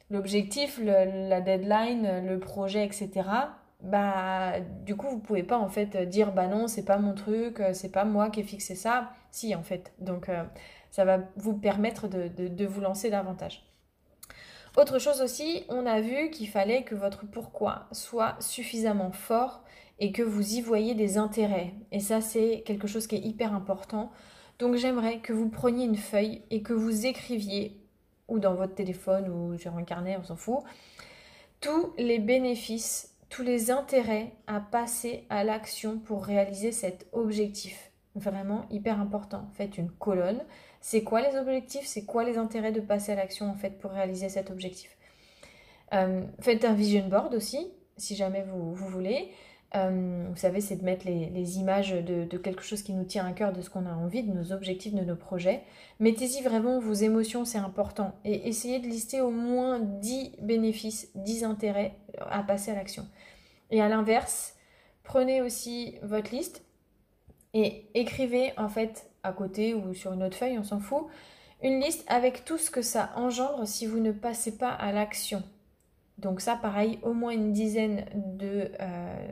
l'objectif, 0.10 0.80
la 0.84 1.42
deadline, 1.42 2.26
le 2.26 2.40
projet, 2.40 2.86
etc. 2.86 3.12
Bah, 3.82 4.60
du 4.86 4.96
coup, 4.96 5.08
vous 5.08 5.20
pouvez 5.20 5.44
pas 5.44 5.58
en 5.58 5.70
fait 5.70 5.98
dire 6.10 6.32
bah 6.32 6.48
non, 6.48 6.68
c'est 6.68 6.86
pas 6.86 6.98
mon 6.98 7.14
truc, 7.14 7.62
c'est 7.74 7.92
pas 7.92 8.06
moi 8.06 8.30
qui 8.30 8.40
ai 8.40 8.44
fixé 8.44 8.76
ça. 8.76 9.12
Si, 9.32 9.54
en 9.56 9.64
fait. 9.64 9.94
Donc, 10.00 10.30
euh, 10.30 10.44
ça 10.92 11.06
va 11.06 11.20
vous 11.36 11.56
permettre 11.56 12.08
de, 12.08 12.28
de, 12.28 12.66
vous 12.66 12.82
lancer 12.82 13.10
davantage. 13.10 13.64
Autre 14.76 15.00
chose 15.00 15.22
aussi, 15.22 15.64
on 15.70 15.86
a 15.86 16.02
vu 16.02 16.30
qu'il 16.32 16.48
fallait 16.48 16.84
que 16.84 16.96
votre 16.96 17.26
pourquoi 17.26 17.88
soit 17.92 18.36
suffisamment 18.40 19.12
fort 19.12 19.64
et 20.00 20.12
que 20.12 20.24
vous 20.24 20.56
y 20.56 20.62
voyez 20.62 20.96
des 20.96 21.18
intérêts. 21.18 21.74
Et 21.92 22.00
ça, 22.00 22.22
c'est 22.22 22.64
quelque 22.66 22.88
chose 22.88 23.08
qui 23.08 23.16
est 23.16 23.22
hyper 23.22 23.54
important. 23.54 24.12
Donc 24.60 24.76
j'aimerais 24.76 25.20
que 25.20 25.34
vous 25.34 25.50
preniez 25.50 25.86
une 25.86 25.98
feuille 25.98 26.42
et 26.50 26.62
que 26.62 26.74
vous 26.74 27.06
écriviez 27.06 27.80
ou 28.28 28.40
dans 28.40 28.56
votre 28.56 28.76
téléphone 28.76 29.30
ou 29.30 29.58
sur 29.58 29.76
un 29.76 29.84
carnet, 29.84 30.18
on 30.20 30.24
s'en 30.24 30.36
fout, 30.36 30.60
tous 31.62 31.94
les 31.98 32.20
bénéfices, 32.20 33.16
tous 33.30 33.44
les 33.44 33.72
intérêts 33.72 34.34
à 34.48 34.60
passer 34.60 35.26
à 35.30 35.44
l'action 35.44 36.00
pour 36.00 36.24
réaliser 36.26 36.72
cet 36.72 37.08
objectif. 37.12 37.92
Vraiment 38.16 38.66
hyper 38.72 39.00
important. 39.00 39.50
Faites 39.54 39.78
une 39.78 39.92
colonne. 39.92 40.42
C'est 40.82 41.04
quoi 41.04 41.22
les 41.22 41.38
objectifs? 41.38 41.86
C'est 41.86 42.06
quoi 42.06 42.24
les 42.24 42.38
intérêts 42.38 42.72
de 42.72 42.82
passer 42.82 43.12
à 43.12 43.16
l'action 43.16 43.50
en 43.50 43.56
fait 43.56 43.78
pour 43.78 43.92
réaliser 43.92 44.30
cet 44.30 44.50
objectif? 44.50 44.98
Euh, 45.94 46.24
Faites 46.40 46.66
un 46.66 46.74
vision 46.74 47.08
board 47.08 47.34
aussi, 47.34 47.72
si 47.98 48.16
jamais 48.16 48.44
vous, 48.44 48.74
voulez. 48.74 49.30
Euh, 49.76 50.26
vous 50.30 50.38
savez, 50.38 50.62
c'est 50.62 50.78
de 50.78 50.84
mettre 50.84 51.06
les, 51.06 51.60
images 51.60 51.92
de, 51.92 52.38
quelque 52.38 52.64
chose 52.64 52.82
qui 52.82 52.94
nous 52.94 53.04
tient 53.04 53.26
à 53.26 53.34
cœur, 53.34 53.52
de 53.52 53.62
ce 53.62 53.70
qu'on 53.70 53.86
a 53.86 53.94
envie, 53.94 54.24
de 54.24 54.34
nos 54.34 54.52
objectifs, 54.52 54.94
de 54.94 55.04
nos 55.04 55.16
projets. 55.16 55.62
Mettez-y 56.00 56.42
vraiment 56.42 56.80
vos 56.80 56.94
émotions, 56.94 57.46
c'est 57.46 57.58
important. 57.58 58.16
Et 58.24 58.48
essayez 58.48 58.80
de 58.80 58.88
lister 58.88 59.22
au 59.22 59.32
moins 59.32 59.80
10 59.80 60.38
bénéfices, 60.42 61.10
10 61.16 61.44
intérêts 61.44 61.96
à 62.30 62.44
passer 62.44 62.72
à 62.72 62.76
l'action. 62.76 63.06
Et 63.72 63.82
à 63.82 63.90
l'inverse, 63.90 64.56
prenez 65.04 65.42
aussi 65.42 65.96
votre 66.04 66.32
liste 66.32 66.64
et 67.54 67.90
écrivez 67.94 68.54
en 68.58 68.70
fait 68.70 69.10
à 69.24 69.32
côté 69.32 69.74
ou 69.74 69.94
sur 69.94 70.14
une 70.14 70.24
autre 70.24 70.38
feuille, 70.38 70.58
on 70.58 70.64
s'en 70.64 70.80
fout, 70.80 71.08
une 71.64 71.80
liste 71.80 72.06
avec 72.08 72.46
tout 72.46 72.58
ce 72.58 72.70
que 72.70 72.82
ça 72.82 73.12
engendre 73.16 73.68
si 73.68 73.86
vous 73.88 74.00
ne 74.00 74.12
passez 74.12 74.58
pas 74.58 74.70
à 74.70 74.92
l'action. 74.92 75.44
Donc 76.18 76.42
ça, 76.42 76.56
pareil, 76.56 77.00
au 77.04 77.14
moins 77.14 77.32
une 77.32 77.52
dizaine 77.52 78.06
de, 78.14 78.72
euh, 78.80 79.28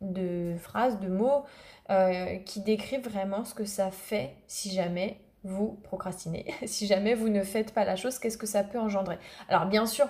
de 0.00 0.54
phrases, 0.58 1.00
de 1.00 1.08
mots 1.08 1.44
euh, 1.90 2.36
qui 2.38 2.60
décrivent 2.60 3.08
vraiment 3.08 3.44
ce 3.44 3.54
que 3.54 3.64
ça 3.64 3.90
fait 3.90 4.34
si 4.46 4.70
jamais 4.70 5.18
vous 5.42 5.78
procrastinez, 5.82 6.46
si 6.66 6.86
jamais 6.86 7.14
vous 7.14 7.28
ne 7.28 7.42
faites 7.42 7.72
pas 7.72 7.84
la 7.84 7.96
chose, 7.96 8.18
qu'est-ce 8.18 8.38
que 8.38 8.46
ça 8.46 8.62
peut 8.62 8.78
engendrer. 8.78 9.18
Alors 9.48 9.66
bien 9.66 9.86
sûr, 9.86 10.06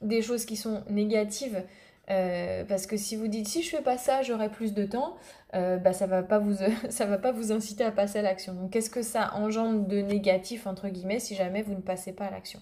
des 0.00 0.22
choses 0.22 0.44
qui 0.44 0.56
sont 0.56 0.84
négatives, 0.90 1.62
euh, 2.10 2.64
parce 2.64 2.86
que 2.86 2.96
si 2.96 3.16
vous 3.16 3.28
dites 3.28 3.48
si 3.48 3.62
je 3.62 3.70
fais 3.70 3.82
pas 3.82 3.96
ça, 3.96 4.22
j'aurai 4.22 4.50
plus 4.50 4.74
de 4.74 4.84
temps, 4.84 5.16
euh, 5.54 5.78
bah, 5.78 5.92
ça 5.92 6.06
va 6.06 6.22
pas 6.22 6.38
vous 6.38 6.56
ça 6.90 7.06
va 7.06 7.18
pas 7.18 7.32
vous 7.32 7.52
inciter 7.52 7.84
à 7.84 7.90
passer 7.90 8.18
à 8.18 8.22
l'action. 8.22 8.54
Donc 8.54 8.70
qu'est-ce 8.70 8.90
que 8.90 9.02
ça 9.02 9.34
engendre 9.34 9.86
de 9.86 9.98
négatif 9.98 10.66
entre 10.66 10.88
guillemets 10.88 11.20
si 11.20 11.34
jamais 11.34 11.62
vous 11.62 11.74
ne 11.74 11.80
passez 11.80 12.12
pas 12.12 12.26
à 12.26 12.30
l'action? 12.30 12.60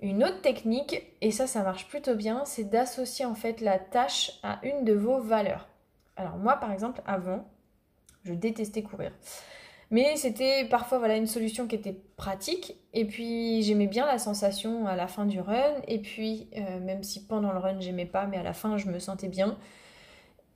Une 0.00 0.24
autre 0.24 0.42
technique, 0.42 1.02
et 1.22 1.30
ça 1.30 1.46
ça 1.46 1.62
marche 1.62 1.88
plutôt 1.88 2.14
bien, 2.14 2.44
c'est 2.44 2.64
d'associer 2.64 3.24
en 3.24 3.34
fait 3.34 3.60
la 3.60 3.78
tâche 3.78 4.38
à 4.42 4.60
une 4.62 4.84
de 4.84 4.92
vos 4.92 5.20
valeurs. 5.20 5.68
Alors 6.16 6.36
moi 6.36 6.56
par 6.56 6.72
exemple 6.72 7.02
avant, 7.06 7.46
je 8.24 8.34
détestais 8.34 8.82
courir. 8.82 9.12
Mais 9.90 10.16
c'était 10.16 10.64
parfois 10.64 10.98
voilà 10.98 11.16
une 11.16 11.28
solution 11.28 11.68
qui 11.68 11.76
était 11.76 11.96
pratique 12.16 12.74
et 12.92 13.04
puis 13.04 13.62
j'aimais 13.62 13.86
bien 13.86 14.04
la 14.04 14.18
sensation 14.18 14.86
à 14.86 14.96
la 14.96 15.06
fin 15.06 15.26
du 15.26 15.40
run 15.40 15.74
et 15.86 16.00
puis 16.00 16.48
euh, 16.56 16.80
même 16.80 17.04
si 17.04 17.24
pendant 17.24 17.52
le 17.52 17.58
run 17.58 17.78
j'aimais 17.78 18.06
pas 18.06 18.26
mais 18.26 18.36
à 18.36 18.42
la 18.42 18.52
fin 18.52 18.78
je 18.78 18.88
me 18.88 18.98
sentais 18.98 19.28
bien. 19.28 19.56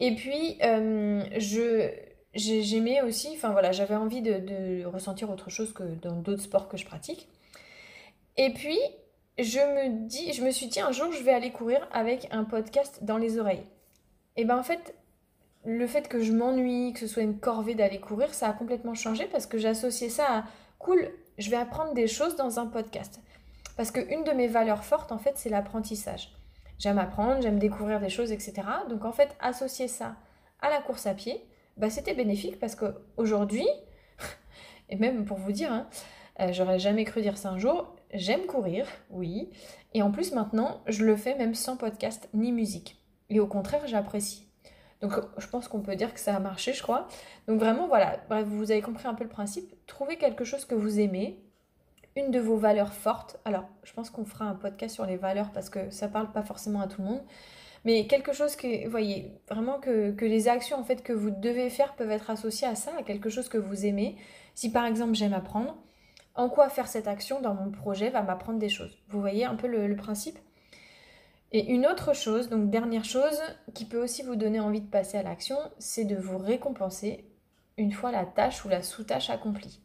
Et 0.00 0.14
puis 0.16 0.58
euh, 0.64 1.22
j'aimais 2.34 3.02
aussi, 3.02 3.28
enfin 3.34 3.50
voilà, 3.52 3.70
j'avais 3.70 3.94
envie 3.94 4.22
de, 4.22 4.38
de, 4.38 4.84
ressentir 4.86 5.30
autre 5.30 5.50
chose 5.50 5.72
que 5.72 5.84
dans 6.02 6.16
d'autres 6.16 6.42
sports 6.42 6.68
que 6.68 6.76
je 6.76 6.86
pratique. 6.86 7.28
Et 8.36 8.52
puis 8.52 8.78
je 9.38 9.58
me 9.58 10.08
dis, 10.08 10.32
je 10.32 10.42
me 10.42 10.50
suis 10.50 10.66
dit 10.66 10.80
un 10.80 10.90
jour 10.90 11.12
je 11.12 11.22
vais 11.22 11.32
aller 11.32 11.52
courir 11.52 11.86
avec 11.92 12.26
un 12.32 12.42
podcast 12.42 13.00
dans 13.02 13.16
les 13.16 13.38
oreilles. 13.38 13.62
Et 14.36 14.44
ben 14.44 14.58
en 14.58 14.62
fait, 14.62 14.94
le 15.64 15.86
fait 15.86 16.08
que 16.08 16.20
je 16.20 16.32
m'ennuie, 16.32 16.92
que 16.92 17.00
ce 17.00 17.06
soit 17.06 17.22
une 17.22 17.38
corvée 17.38 17.74
d'aller 17.74 18.00
courir, 18.00 18.32
ça 18.32 18.48
a 18.48 18.52
complètement 18.52 18.94
changé 18.94 19.26
parce 19.26 19.46
que 19.46 19.58
j'associais 19.58 20.08
ça 20.08 20.38
à 20.38 20.44
cool, 20.78 21.10
je 21.38 21.50
vais 21.50 21.56
apprendre 21.56 21.92
des 21.92 22.06
choses 22.06 22.36
dans 22.36 22.58
un 22.58 22.66
podcast. 22.66 23.20
Parce 23.76 23.90
qu'une 23.90 24.24
de 24.24 24.32
mes 24.32 24.48
valeurs 24.48 24.84
fortes, 24.84 25.12
en 25.12 25.18
fait, 25.18 25.32
c'est 25.36 25.50
l'apprentissage. 25.50 26.34
J'aime 26.78 26.98
apprendre, 26.98 27.42
j'aime 27.42 27.58
découvrir 27.58 28.00
des 28.00 28.08
choses, 28.08 28.32
etc. 28.32 28.62
Donc, 28.88 29.04
en 29.04 29.12
fait, 29.12 29.36
associer 29.40 29.88
ça 29.88 30.16
à 30.60 30.70
la 30.70 30.80
course 30.80 31.06
à 31.06 31.14
pied, 31.14 31.44
bah, 31.76 31.90
c'était 31.90 32.14
bénéfique 32.14 32.58
parce 32.58 32.74
qu'aujourd'hui, 32.74 33.66
et 34.88 34.96
même 34.96 35.24
pour 35.24 35.38
vous 35.38 35.52
dire, 35.52 35.72
hein, 35.72 35.86
Euh, 36.40 36.52
j'aurais 36.52 36.78
jamais 36.78 37.04
cru 37.04 37.20
dire 37.20 37.36
ça 37.36 37.50
un 37.50 37.58
jour. 37.58 37.94
J'aime 38.14 38.46
courir, 38.46 38.86
oui. 39.10 39.50
Et 39.92 40.02
en 40.02 40.10
plus, 40.10 40.32
maintenant, 40.32 40.80
je 40.86 41.04
le 41.04 41.16
fais 41.16 41.34
même 41.34 41.54
sans 41.54 41.76
podcast 41.76 42.28
ni 42.32 42.50
musique. 42.50 42.96
Et 43.28 43.40
au 43.40 43.46
contraire, 43.46 43.86
j'apprécie. 43.86 44.49
Donc, 45.00 45.12
je 45.38 45.46
pense 45.46 45.68
qu'on 45.68 45.80
peut 45.80 45.96
dire 45.96 46.12
que 46.12 46.20
ça 46.20 46.36
a 46.36 46.40
marché, 46.40 46.72
je 46.72 46.82
crois. 46.82 47.08
Donc, 47.48 47.58
vraiment, 47.58 47.88
voilà. 47.88 48.18
Bref, 48.28 48.46
vous 48.46 48.70
avez 48.70 48.82
compris 48.82 49.08
un 49.08 49.14
peu 49.14 49.24
le 49.24 49.30
principe. 49.30 49.72
Trouvez 49.86 50.16
quelque 50.16 50.44
chose 50.44 50.64
que 50.64 50.74
vous 50.74 51.00
aimez, 51.00 51.42
une 52.16 52.30
de 52.30 52.40
vos 52.40 52.56
valeurs 52.56 52.92
fortes. 52.92 53.38
Alors, 53.44 53.64
je 53.84 53.92
pense 53.92 54.10
qu'on 54.10 54.24
fera 54.24 54.44
un 54.44 54.54
podcast 54.54 54.94
sur 54.94 55.06
les 55.06 55.16
valeurs 55.16 55.50
parce 55.52 55.70
que 55.70 55.90
ça 55.90 56.08
parle 56.08 56.30
pas 56.32 56.42
forcément 56.42 56.80
à 56.80 56.86
tout 56.86 57.00
le 57.00 57.08
monde. 57.08 57.22
Mais 57.84 58.06
quelque 58.06 58.32
chose 58.32 58.56
que, 58.56 58.84
vous 58.84 58.90
voyez, 58.90 59.32
vraiment 59.48 59.78
que, 59.78 60.14
les 60.20 60.48
actions 60.48 60.78
en 60.78 60.84
fait 60.84 61.02
que 61.02 61.12
vous 61.12 61.30
devez 61.30 61.70
faire 61.70 61.94
peuvent 61.94 62.10
être 62.10 62.30
associées 62.30 62.68
à 62.68 62.74
ça, 62.74 62.92
à 62.98 63.02
quelque 63.02 63.30
chose 63.30 63.48
que 63.48 63.58
vous 63.58 63.86
aimez. 63.86 64.16
Si 64.54 64.70
par 64.70 64.84
exemple 64.84 65.14
j'aime 65.14 65.32
apprendre, 65.32 65.76
en 66.34 66.48
quoi 66.48 66.68
faire 66.68 66.88
cette 66.88 67.08
action 67.08 67.40
dans 67.40 67.54
mon 67.54 67.70
projet 67.70 68.10
va 68.10 68.22
m'apprendre 68.22 68.58
des 68.58 68.68
choses. 68.68 68.98
Vous 69.08 69.20
voyez 69.20 69.44
un 69.44 69.54
peu 69.54 69.66
le, 69.66 69.96
principe? 69.96 70.38
Et 71.52 71.72
une 71.72 71.86
autre 71.86 72.14
chose, 72.14 72.48
donc 72.48 72.70
dernière 72.70 73.04
chose, 73.04 73.40
qui 73.74 73.84
peut 73.84 74.00
aussi 74.00 74.22
vous 74.22 74.36
donner 74.36 74.60
envie 74.60 74.80
de 74.80 74.86
passer 74.86 75.18
à 75.18 75.22
l'action, 75.22 75.56
c'est 75.78 76.04
de 76.04 76.14
vous 76.14 76.38
récompenser 76.38 77.24
une 77.76 77.92
fois 77.92 78.12
la 78.12 78.24
tâche 78.24 78.64
ou 78.64 78.68
la 78.68 78.82
sous-tâche 78.82 79.30
accomplie. 79.30 79.80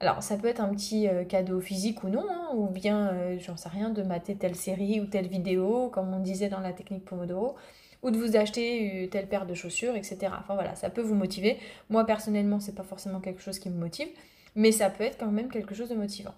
Alors 0.00 0.22
ça 0.22 0.36
peut 0.36 0.48
être 0.48 0.60
un 0.60 0.74
petit 0.74 1.08
euh, 1.08 1.24
cadeau 1.24 1.60
physique 1.60 2.04
ou 2.04 2.08
non, 2.08 2.26
hein, 2.28 2.50
ou 2.54 2.68
bien, 2.68 3.08
euh, 3.08 3.38
j'en 3.38 3.56
sais 3.56 3.68
rien, 3.68 3.90
de 3.90 4.02
mater 4.02 4.34
telle 4.34 4.54
série 4.54 5.00
ou 5.00 5.06
telle 5.06 5.28
vidéo, 5.28 5.88
comme 5.90 6.12
on 6.12 6.20
disait 6.20 6.48
dans 6.48 6.60
la 6.60 6.72
technique 6.72 7.04
Pomodoro, 7.04 7.54
ou 8.02 8.10
de 8.10 8.18
vous 8.18 8.36
acheter 8.36 9.04
euh, 9.04 9.08
telle 9.08 9.28
paire 9.28 9.46
de 9.46 9.54
chaussures, 9.54 9.96
etc. 9.96 10.32
Enfin 10.38 10.54
voilà, 10.54 10.74
ça 10.74 10.90
peut 10.90 11.02
vous 11.02 11.14
motiver. 11.14 11.58
Moi 11.90 12.04
personnellement, 12.06 12.60
c'est 12.60 12.74
pas 12.74 12.82
forcément 12.82 13.20
quelque 13.20 13.42
chose 13.42 13.58
qui 13.58 13.70
me 13.70 13.78
motive, 13.78 14.08
mais 14.56 14.72
ça 14.72 14.90
peut 14.90 15.04
être 15.04 15.18
quand 15.18 15.30
même 15.30 15.48
quelque 15.50 15.74
chose 15.74 15.90
de 15.90 15.94
motivant. 15.94 16.34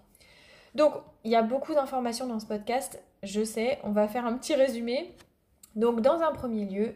Donc, 0.76 0.92
il 1.24 1.30
y 1.30 1.36
a 1.36 1.40
beaucoup 1.40 1.72
d'informations 1.72 2.26
dans 2.26 2.38
ce 2.38 2.44
podcast, 2.44 3.02
je 3.22 3.42
sais, 3.42 3.78
on 3.82 3.92
va 3.92 4.08
faire 4.08 4.26
un 4.26 4.36
petit 4.36 4.54
résumé. 4.54 5.10
Donc, 5.74 6.02
dans 6.02 6.20
un 6.20 6.32
premier 6.32 6.66
lieu, 6.66 6.94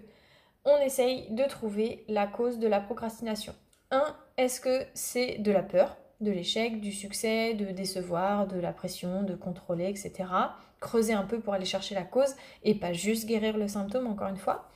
on 0.66 0.76
essaye 0.82 1.30
de 1.30 1.44
trouver 1.44 2.04
la 2.06 2.26
cause 2.26 2.58
de 2.58 2.68
la 2.68 2.80
procrastination. 2.80 3.54
1. 3.90 4.04
Est-ce 4.36 4.60
que 4.60 4.84
c'est 4.92 5.38
de 5.38 5.50
la 5.50 5.62
peur, 5.62 5.96
de 6.20 6.30
l'échec, 6.30 6.82
du 6.82 6.92
succès, 6.92 7.54
de 7.54 7.72
décevoir, 7.72 8.46
de 8.46 8.60
la 8.60 8.74
pression, 8.74 9.22
de 9.22 9.34
contrôler, 9.34 9.88
etc. 9.88 10.28
Creuser 10.78 11.14
un 11.14 11.24
peu 11.24 11.40
pour 11.40 11.54
aller 11.54 11.64
chercher 11.64 11.94
la 11.94 12.04
cause 12.04 12.36
et 12.62 12.74
pas 12.74 12.92
juste 12.92 13.26
guérir 13.26 13.56
le 13.56 13.66
symptôme, 13.66 14.06
encore 14.06 14.28
une 14.28 14.36
fois. 14.36 14.68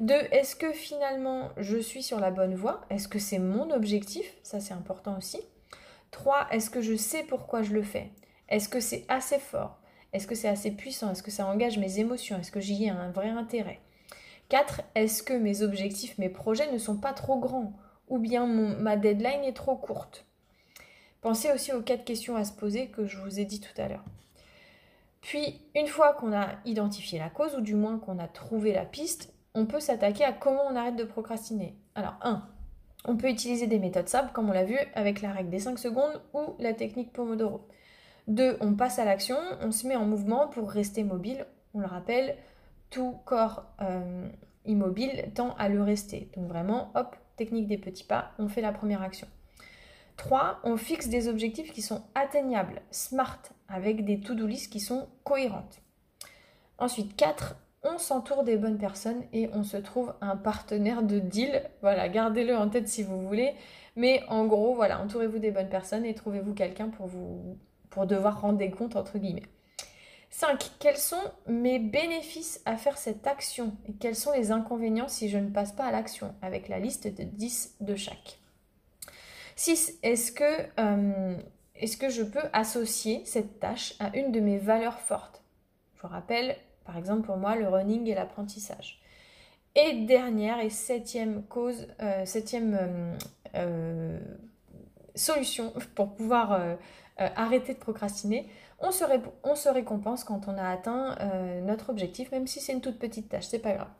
2. 0.00 0.12
Est-ce 0.32 0.56
que 0.56 0.72
finalement 0.72 1.50
je 1.56 1.78
suis 1.78 2.02
sur 2.02 2.18
la 2.18 2.32
bonne 2.32 2.56
voie? 2.56 2.80
Est-ce 2.90 3.06
que 3.06 3.20
c'est 3.20 3.38
mon 3.38 3.70
objectif? 3.70 4.34
Ça, 4.42 4.58
c'est 4.58 4.74
important 4.74 5.16
aussi. 5.16 5.40
3. 6.10 6.48
Est-ce 6.50 6.68
que 6.68 6.82
je 6.82 6.96
sais 6.96 7.22
pourquoi 7.22 7.62
je 7.62 7.74
le 7.74 7.84
fais? 7.84 8.10
Est-ce 8.50 8.68
que 8.68 8.80
c'est 8.80 9.04
assez 9.08 9.38
fort? 9.38 9.78
Est-ce 10.12 10.26
que 10.26 10.34
c'est 10.34 10.48
assez 10.48 10.72
puissant? 10.72 11.10
Est-ce 11.12 11.22
que 11.22 11.30
ça 11.30 11.46
engage 11.46 11.78
mes 11.78 12.00
émotions? 12.00 12.38
Est-ce 12.38 12.50
que 12.50 12.60
j'y 12.60 12.84
ai 12.84 12.90
un 12.90 13.10
vrai 13.10 13.30
intérêt? 13.30 13.80
4. 14.48 14.82
Est-ce 14.96 15.22
que 15.22 15.32
mes 15.32 15.62
objectifs, 15.62 16.18
mes 16.18 16.28
projets 16.28 16.70
ne 16.72 16.78
sont 16.78 16.96
pas 16.96 17.12
trop 17.12 17.38
grands? 17.38 17.72
Ou 18.08 18.18
bien 18.18 18.46
ma 18.46 18.96
deadline 18.96 19.44
est 19.44 19.56
trop 19.56 19.76
courte? 19.76 20.26
Pensez 21.20 21.52
aussi 21.52 21.72
aux 21.72 21.82
quatre 21.82 22.04
questions 22.04 22.34
à 22.34 22.44
se 22.44 22.52
poser 22.52 22.88
que 22.88 23.06
je 23.06 23.18
vous 23.18 23.38
ai 23.38 23.44
dit 23.44 23.60
tout 23.60 23.80
à 23.80 23.88
l'heure. 23.88 24.04
Puis, 25.20 25.60
une 25.76 25.86
fois 25.86 26.14
qu'on 26.14 26.32
a 26.32 26.48
identifié 26.64 27.18
la 27.18 27.28
cause, 27.28 27.54
ou 27.54 27.60
du 27.60 27.74
moins 27.74 27.98
qu'on 27.98 28.18
a 28.18 28.26
trouvé 28.26 28.72
la 28.72 28.86
piste, 28.86 29.32
on 29.54 29.66
peut 29.66 29.80
s'attaquer 29.80 30.24
à 30.24 30.32
comment 30.32 30.64
on 30.68 30.76
arrête 30.76 30.96
de 30.96 31.04
procrastiner. 31.04 31.76
Alors, 31.94 32.16
1. 32.22 32.42
On 33.04 33.16
peut 33.16 33.28
utiliser 33.28 33.66
des 33.66 33.78
méthodes 33.78 34.08
simples, 34.08 34.32
comme 34.32 34.48
on 34.48 34.52
l'a 34.52 34.64
vu, 34.64 34.78
avec 34.94 35.20
la 35.20 35.32
règle 35.32 35.50
des 35.50 35.58
5 35.58 35.78
secondes 35.78 36.22
ou 36.32 36.54
la 36.58 36.72
technique 36.72 37.12
Pomodoro. 37.12 37.68
2. 38.30 38.58
On 38.60 38.74
passe 38.74 38.98
à 38.98 39.04
l'action, 39.04 39.36
on 39.60 39.72
se 39.72 39.86
met 39.86 39.96
en 39.96 40.04
mouvement 40.04 40.48
pour 40.48 40.70
rester 40.70 41.04
mobile. 41.04 41.46
On 41.74 41.80
le 41.80 41.86
rappelle, 41.86 42.36
tout 42.90 43.16
corps 43.24 43.64
euh, 43.82 44.28
immobile 44.64 45.30
tend 45.34 45.54
à 45.58 45.68
le 45.68 45.82
rester. 45.82 46.30
Donc 46.36 46.48
vraiment, 46.48 46.90
hop, 46.94 47.16
technique 47.36 47.68
des 47.68 47.78
petits 47.78 48.04
pas, 48.04 48.32
on 48.38 48.48
fait 48.48 48.62
la 48.62 48.72
première 48.72 49.02
action. 49.02 49.28
3. 50.16 50.60
On 50.64 50.76
fixe 50.76 51.08
des 51.08 51.28
objectifs 51.28 51.72
qui 51.72 51.82
sont 51.82 52.02
atteignables, 52.14 52.82
smart, 52.90 53.40
avec 53.68 54.04
des 54.04 54.20
to-do 54.20 54.46
list 54.46 54.70
qui 54.70 54.80
sont 54.80 55.08
cohérentes. 55.24 55.80
Ensuite, 56.78 57.16
4 57.16 57.56
on 57.82 57.96
s'entoure 57.96 58.44
des 58.44 58.56
bonnes 58.56 58.76
personnes 58.76 59.22
et 59.32 59.48
on 59.54 59.62
se 59.62 59.78
trouve 59.78 60.12
un 60.20 60.36
partenaire 60.36 61.02
de 61.02 61.18
deal. 61.18 61.62
Voilà, 61.80 62.08
gardez-le 62.08 62.54
en 62.54 62.68
tête 62.68 62.88
si 62.88 63.02
vous 63.02 63.26
voulez. 63.26 63.54
Mais 63.96 64.22
en 64.28 64.46
gros, 64.46 64.74
voilà, 64.74 65.00
entourez-vous 65.00 65.38
des 65.38 65.50
bonnes 65.50 65.68
personnes 65.70 66.04
et 66.04 66.14
trouvez-vous 66.14 66.52
quelqu'un 66.52 66.88
pour 66.88 67.06
vous 67.06 67.56
pour 67.90 68.06
devoir 68.06 68.40
rendre 68.40 68.58
des 68.58 68.70
comptes 68.70 68.96
entre 68.96 69.18
guillemets. 69.18 69.48
5. 70.30 70.70
Quels 70.78 70.96
sont 70.96 71.32
mes 71.48 71.78
bénéfices 71.78 72.62
à 72.64 72.76
faire 72.76 72.96
cette 72.96 73.26
action 73.26 73.76
et 73.88 73.92
quels 73.94 74.14
sont 74.14 74.32
les 74.32 74.52
inconvénients 74.52 75.08
si 75.08 75.28
je 75.28 75.38
ne 75.38 75.50
passe 75.50 75.72
pas 75.72 75.84
à 75.84 75.90
l'action 75.90 76.34
avec 76.40 76.68
la 76.68 76.78
liste 76.78 77.08
de 77.08 77.24
10 77.24 77.76
de 77.80 77.96
chaque? 77.96 78.38
6. 79.56 79.98
Est-ce 80.02 80.32
que, 80.32 80.66
euh, 80.78 81.36
est-ce 81.74 81.96
que 81.96 82.08
je 82.08 82.22
peux 82.22 82.42
associer 82.52 83.22
cette 83.24 83.58
tâche 83.58 83.94
à 83.98 84.16
une 84.16 84.32
de 84.32 84.40
mes 84.40 84.58
valeurs 84.58 85.00
fortes? 85.00 85.42
Je 85.96 86.02
vous 86.02 86.08
rappelle, 86.08 86.56
par 86.84 86.96
exemple, 86.96 87.26
pour 87.26 87.36
moi, 87.36 87.56
le 87.56 87.68
running 87.68 88.06
et 88.06 88.14
l'apprentissage. 88.14 89.00
Et 89.74 90.04
dernière 90.06 90.60
et 90.60 90.70
septième 90.70 91.44
cause, 91.44 91.88
euh, 92.00 92.24
septième 92.24 93.16
euh, 93.54 94.18
solution 95.14 95.72
pour 95.94 96.14
pouvoir 96.14 96.60
arrêter 97.18 97.74
de 97.74 97.78
procrastiner, 97.78 98.48
on 98.78 98.90
se, 98.90 99.68
récompense 99.68 100.24
quand 100.24 100.48
on 100.48 100.56
a 100.56 100.68
atteint 100.68 101.16
notre 101.62 101.90
objectif, 101.90 102.32
même 102.32 102.46
si 102.46 102.60
c'est 102.60 102.72
une 102.72 102.80
toute 102.80 102.98
petite 102.98 103.28
tâche, 103.28 103.46
c'est 103.46 103.58
pas 103.58 103.72
grave. 103.72 103.90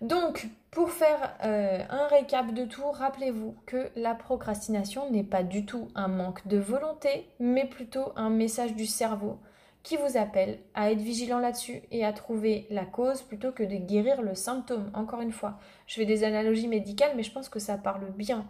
Donc, 0.00 0.46
pour 0.70 0.90
faire 0.90 1.36
un 1.40 2.06
récap 2.06 2.54
de 2.54 2.64
tout, 2.64 2.88
rappelez-vous 2.88 3.56
que 3.66 3.90
la 3.96 4.14
procrastination 4.14 5.10
n'est 5.10 5.24
pas 5.24 5.42
du 5.42 5.66
tout 5.66 5.88
un 5.96 6.08
manque 6.08 6.46
de 6.46 6.58
volonté, 6.58 7.26
mais 7.40 7.66
plutôt 7.66 8.12
un 8.14 8.30
message 8.30 8.76
du 8.76 8.86
cerveau 8.86 9.40
qui 9.82 9.96
vous 9.96 10.16
appelle 10.16 10.58
à 10.74 10.90
être 10.92 11.00
vigilant 11.00 11.38
là-dessus 11.38 11.82
et 11.90 12.04
à 12.04 12.12
trouver 12.12 12.66
la 12.70 12.84
cause 12.84 13.22
plutôt 13.22 13.52
que 13.52 13.62
de 13.62 13.76
guérir 13.76 14.20
le 14.22 14.34
symptôme. 14.34 14.90
Encore 14.94 15.22
une 15.22 15.32
fois, 15.32 15.58
je 15.86 15.94
fais 15.94 16.04
des 16.04 16.22
analogies 16.24 16.68
médicales, 16.68 17.12
mais 17.16 17.22
je 17.22 17.32
pense 17.32 17.48
que 17.48 17.58
ça 17.58 17.78
parle 17.78 18.10
bien. 18.10 18.46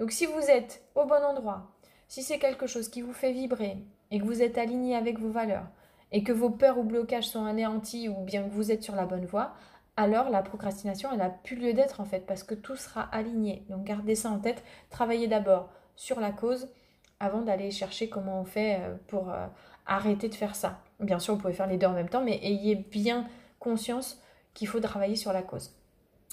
Donc 0.00 0.12
si 0.12 0.24
vous 0.24 0.50
êtes 0.50 0.82
au 0.94 1.04
bon 1.04 1.22
endroit, 1.22 1.70
si 2.08 2.22
c'est 2.22 2.38
quelque 2.38 2.66
chose 2.66 2.88
qui 2.88 3.02
vous 3.02 3.12
fait 3.12 3.32
vibrer 3.32 3.76
et 4.10 4.18
que 4.18 4.24
vous 4.24 4.42
êtes 4.42 4.56
aligné 4.56 4.96
avec 4.96 5.20
vos 5.20 5.28
valeurs 5.28 5.66
et 6.10 6.24
que 6.24 6.32
vos 6.32 6.48
peurs 6.48 6.78
ou 6.78 6.84
blocages 6.84 7.28
sont 7.28 7.44
anéantis 7.44 8.08
ou 8.08 8.24
bien 8.24 8.42
que 8.42 8.54
vous 8.54 8.72
êtes 8.72 8.82
sur 8.82 8.96
la 8.96 9.04
bonne 9.04 9.26
voie, 9.26 9.52
alors 9.98 10.30
la 10.30 10.42
procrastination, 10.42 11.10
elle 11.12 11.18
n'a 11.18 11.28
plus 11.28 11.54
lieu 11.54 11.74
d'être 11.74 12.00
en 12.00 12.06
fait 12.06 12.26
parce 12.26 12.42
que 12.42 12.54
tout 12.54 12.76
sera 12.76 13.02
aligné. 13.02 13.66
Donc 13.68 13.84
gardez 13.84 14.14
ça 14.14 14.30
en 14.30 14.38
tête, 14.38 14.64
travaillez 14.88 15.28
d'abord 15.28 15.68
sur 15.96 16.18
la 16.18 16.32
cause 16.32 16.70
avant 17.20 17.42
d'aller 17.42 17.70
chercher 17.70 18.08
comment 18.08 18.40
on 18.40 18.46
fait 18.46 18.80
euh, 18.80 18.94
pour 19.06 19.28
euh, 19.28 19.46
arrêtez 19.84 20.30
de 20.30 20.34
faire 20.34 20.56
ça. 20.56 20.80
Bien 20.98 21.18
sûr, 21.18 21.34
vous 21.34 21.40
pouvez 21.40 21.52
faire 21.52 21.66
les 21.66 21.76
deux 21.76 21.86
en 21.86 21.92
même 21.92 22.08
temps, 22.08 22.24
mais 22.24 22.40
ayez 22.42 22.74
bien 22.74 23.28
conscience 23.58 24.18
qu'il 24.54 24.66
faut 24.66 24.80
travailler 24.80 25.16
sur 25.16 25.34
la 25.34 25.42
cause. 25.42 25.74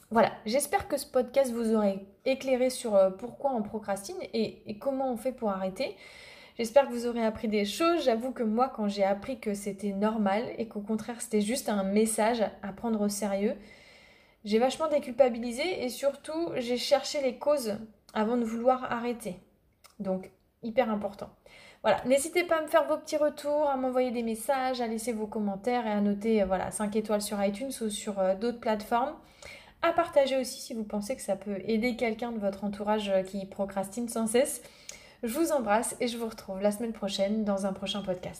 Voilà, 0.10 0.32
j'espère 0.45 0.88
que 0.88 0.95
ce 0.95 1.06
podcast 1.06 1.51
vous 1.51 1.75
aurait 1.75 2.06
éclairé 2.28 2.70
sur 2.70 2.96
euh, 2.96 3.10
pourquoi 3.10 3.54
on 3.54 3.63
procrastine 3.63 4.18
et, 4.34 4.78
comment 4.80 5.12
on 5.12 5.18
fait 5.18 5.32
pour 5.32 5.50
arrêter. 5.50 5.96
J'espère 6.58 6.88
que 6.88 6.94
vous 6.94 7.08
aurez 7.08 7.24
appris 7.24 7.48
des 7.48 7.66
choses. 7.66 8.04
J'avoue 8.04 8.32
que 8.32 8.44
moi, 8.44 8.72
quand 8.76 8.88
j'ai 8.88 9.04
appris 9.04 9.40
que 9.40 9.54
c'était 9.54 9.94
normal 9.94 10.44
et 10.58 10.68
qu'au 10.68 10.82
contraire 10.82 11.22
c'était 11.22 11.42
juste 11.42 11.70
un 11.70 11.84
message 11.84 12.44
à 12.62 12.74
prendre 12.74 13.02
au 13.02 13.10
sérieux, 13.10 13.56
j'ai 14.44 14.60
vachement 14.60 14.88
déculpabilisé 14.88 15.84
et 15.84 15.90
surtout 15.90 16.52
j'ai 16.58 16.78
cherché 16.78 17.22
les 17.22 17.38
causes 17.38 17.78
avant 18.13 18.38
de 18.38 18.44
vouloir 18.44 18.92
arrêter. 18.92 19.36
Donc, 20.00 20.32
hyper 20.63 20.90
important. 20.90 21.30
Voilà, 21.84 22.04
n'hésitez 22.06 22.44
pas 22.44 22.58
à 22.58 22.62
me 22.62 22.68
faire 22.68 22.88
vos 22.88 22.98
petits 22.98 23.18
retours, 23.18 23.70
à 23.70 23.78
m'envoyer 23.78 24.12
des 24.12 24.24
messages, 24.24 24.82
à 24.82 24.88
laisser 24.88 25.13
vos 25.13 25.28
commentaires 25.28 25.86
et 25.86 25.92
à 25.92 26.02
noter 26.02 26.42
euh, 26.42 26.46
voilà, 26.46 26.72
5 26.72 26.96
étoiles 26.96 27.22
sur 27.22 27.44
iTunes 27.44 27.72
ou 27.82 27.90
sur 27.90 28.20
euh, 28.20 28.36
d'autres 28.36 28.60
plateformes. 28.60 29.13
À 29.82 29.94
partager 29.94 30.38
aussi 30.38 30.60
si 30.60 30.74
vous 30.74 30.84
pensez 30.84 31.16
que 31.16 31.22
ça 31.22 31.36
peut 31.36 31.60
aider 31.66 31.96
quelqu'un 31.96 32.32
de 32.32 32.40
votre 32.40 32.63
entourage 32.63 33.10
euh, 33.10 33.24
qui 33.24 33.46
procrastine 33.46 34.10
sans 34.10 34.28
cesse. 34.28 34.62
Je 35.24 35.34
vous 35.34 35.52
embrasse 35.52 35.96
et 36.00 36.08
je 36.08 36.18
vous 36.18 36.28
retrouve 36.28 36.62
la 36.62 36.72
semaine 36.72 36.94
prochaine 36.94 37.44
dans 37.44 37.66
un 37.66 37.74
prochain 37.74 38.02
podcast. 38.02 38.36